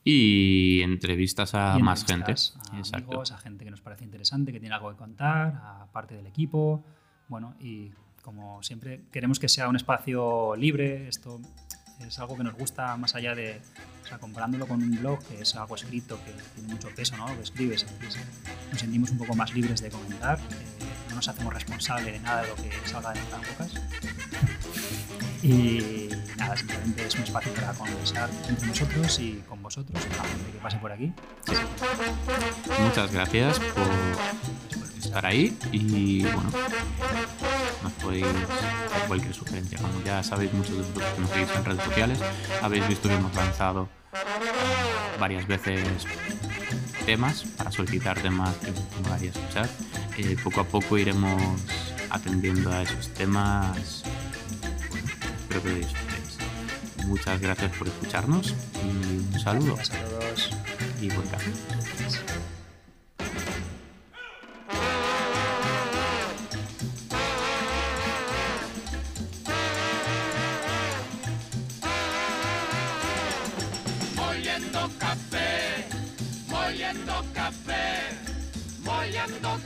Y 0.07 0.83
entrevistas 0.83 1.55
a 1.55 1.79
más 1.79 2.05
gente. 2.05 2.35
A 2.71 2.95
amigos, 2.95 3.31
a 3.31 3.37
gente 3.39 3.65
que 3.65 3.71
nos 3.71 3.81
parece 3.81 4.03
interesante, 4.03 4.51
que 4.51 4.59
tiene 4.59 4.75
algo 4.75 4.91
que 4.91 4.97
contar, 4.97 5.55
a 5.55 5.87
parte 5.91 6.15
del 6.15 6.27
equipo. 6.27 6.85
Bueno, 7.27 7.55
y 7.59 7.89
como 8.21 8.61
siempre, 8.61 9.01
queremos 9.11 9.39
que 9.39 9.49
sea 9.49 9.67
un 9.67 9.75
espacio 9.75 10.55
libre. 10.55 11.07
Esto 11.07 11.39
es 11.99 12.19
algo 12.19 12.37
que 12.37 12.43
nos 12.43 12.53
gusta 12.53 12.95
más 12.97 13.15
allá 13.15 13.33
de, 13.33 13.59
o 14.03 14.07
sea, 14.07 14.19
comparándolo 14.19 14.67
con 14.67 14.83
un 14.83 14.91
blog, 14.99 15.17
que 15.25 15.41
es 15.41 15.55
algo 15.55 15.73
escrito, 15.73 16.19
que 16.23 16.33
tiene 16.53 16.71
mucho 16.71 16.89
peso, 16.95 17.17
¿no? 17.17 17.27
Lo 17.27 17.35
que 17.37 17.41
escribes, 17.41 17.85
nos 18.71 18.79
sentimos 18.79 19.09
un 19.09 19.17
poco 19.17 19.33
más 19.33 19.55
libres 19.55 19.81
de 19.81 19.89
comentar. 19.89 20.37
Eh, 20.37 20.85
no 21.09 21.15
nos 21.15 21.27
hacemos 21.27 21.51
responsables 21.51 22.13
de 22.13 22.19
nada 22.19 22.43
de 22.43 22.49
lo 22.49 22.55
que 22.57 22.69
salga 22.87 23.11
de 23.11 23.19
nuestras 23.21 23.41
bocas. 23.49 23.73
Y 25.41 26.09
simplemente 26.55 27.05
es 27.05 27.15
un 27.15 27.23
espacio 27.23 27.53
para 27.53 27.73
conversar 27.73 28.29
entre 28.47 28.67
nosotros 28.67 29.19
y 29.19 29.43
con 29.47 29.61
vosotros, 29.61 29.99
con 30.05 30.17
la 30.17 30.23
gente 30.23 30.51
que 30.51 30.57
pase 30.59 30.77
por 30.77 30.91
aquí. 30.91 31.13
Muchas 32.79 33.11
gracias 33.11 33.59
por 33.59 33.87
estar 34.99 35.25
ahí 35.25 35.57
y 35.71 36.23
bueno, 36.23 36.49
nos 37.83 37.91
podéis 37.93 38.25
hacer 38.25 39.07
cualquier 39.07 39.33
sugerencia. 39.33 39.77
Como 39.79 40.03
ya 40.03 40.23
sabéis, 40.23 40.53
muchos 40.53 40.77
de 40.77 40.81
vosotros 40.81 41.05
que 41.13 41.21
nos 41.21 41.29
seguís 41.29 41.49
en 41.55 41.65
redes 41.65 41.83
sociales, 41.83 42.19
habéis 42.61 42.87
visto 42.87 43.09
que 43.09 43.15
hemos 43.15 43.35
lanzado 43.35 43.89
varias 45.19 45.47
veces 45.47 46.05
temas 47.05 47.43
para 47.57 47.71
solicitar 47.71 48.19
temas 48.19 48.55
que 48.57 48.71
a 49.11 49.17
escuchar. 49.17 49.69
Eh, 50.17 50.35
poco 50.43 50.61
a 50.61 50.63
poco 50.63 50.97
iremos 50.97 51.41
atendiendo 52.09 52.71
a 52.71 52.81
esos 52.81 53.09
temas. 53.09 54.03
Bueno, 54.89 55.07
espero 55.39 55.61
que 55.63 55.69
lo 55.69 55.75
disfrutéis. 55.75 56.04
Muchas 57.05 57.39
gracias 57.39 57.71
por 57.77 57.87
escucharnos 57.87 58.53
y 58.83 59.33
un 59.33 59.39
saludo. 59.39 59.77
Saludos. 59.83 60.51
Y 61.01 61.09
buen 61.09 61.27
café. 61.27 61.51
café, 74.99 75.87
moliendo 76.47 77.23
café, 77.33 78.09
moliendo 78.83 79.59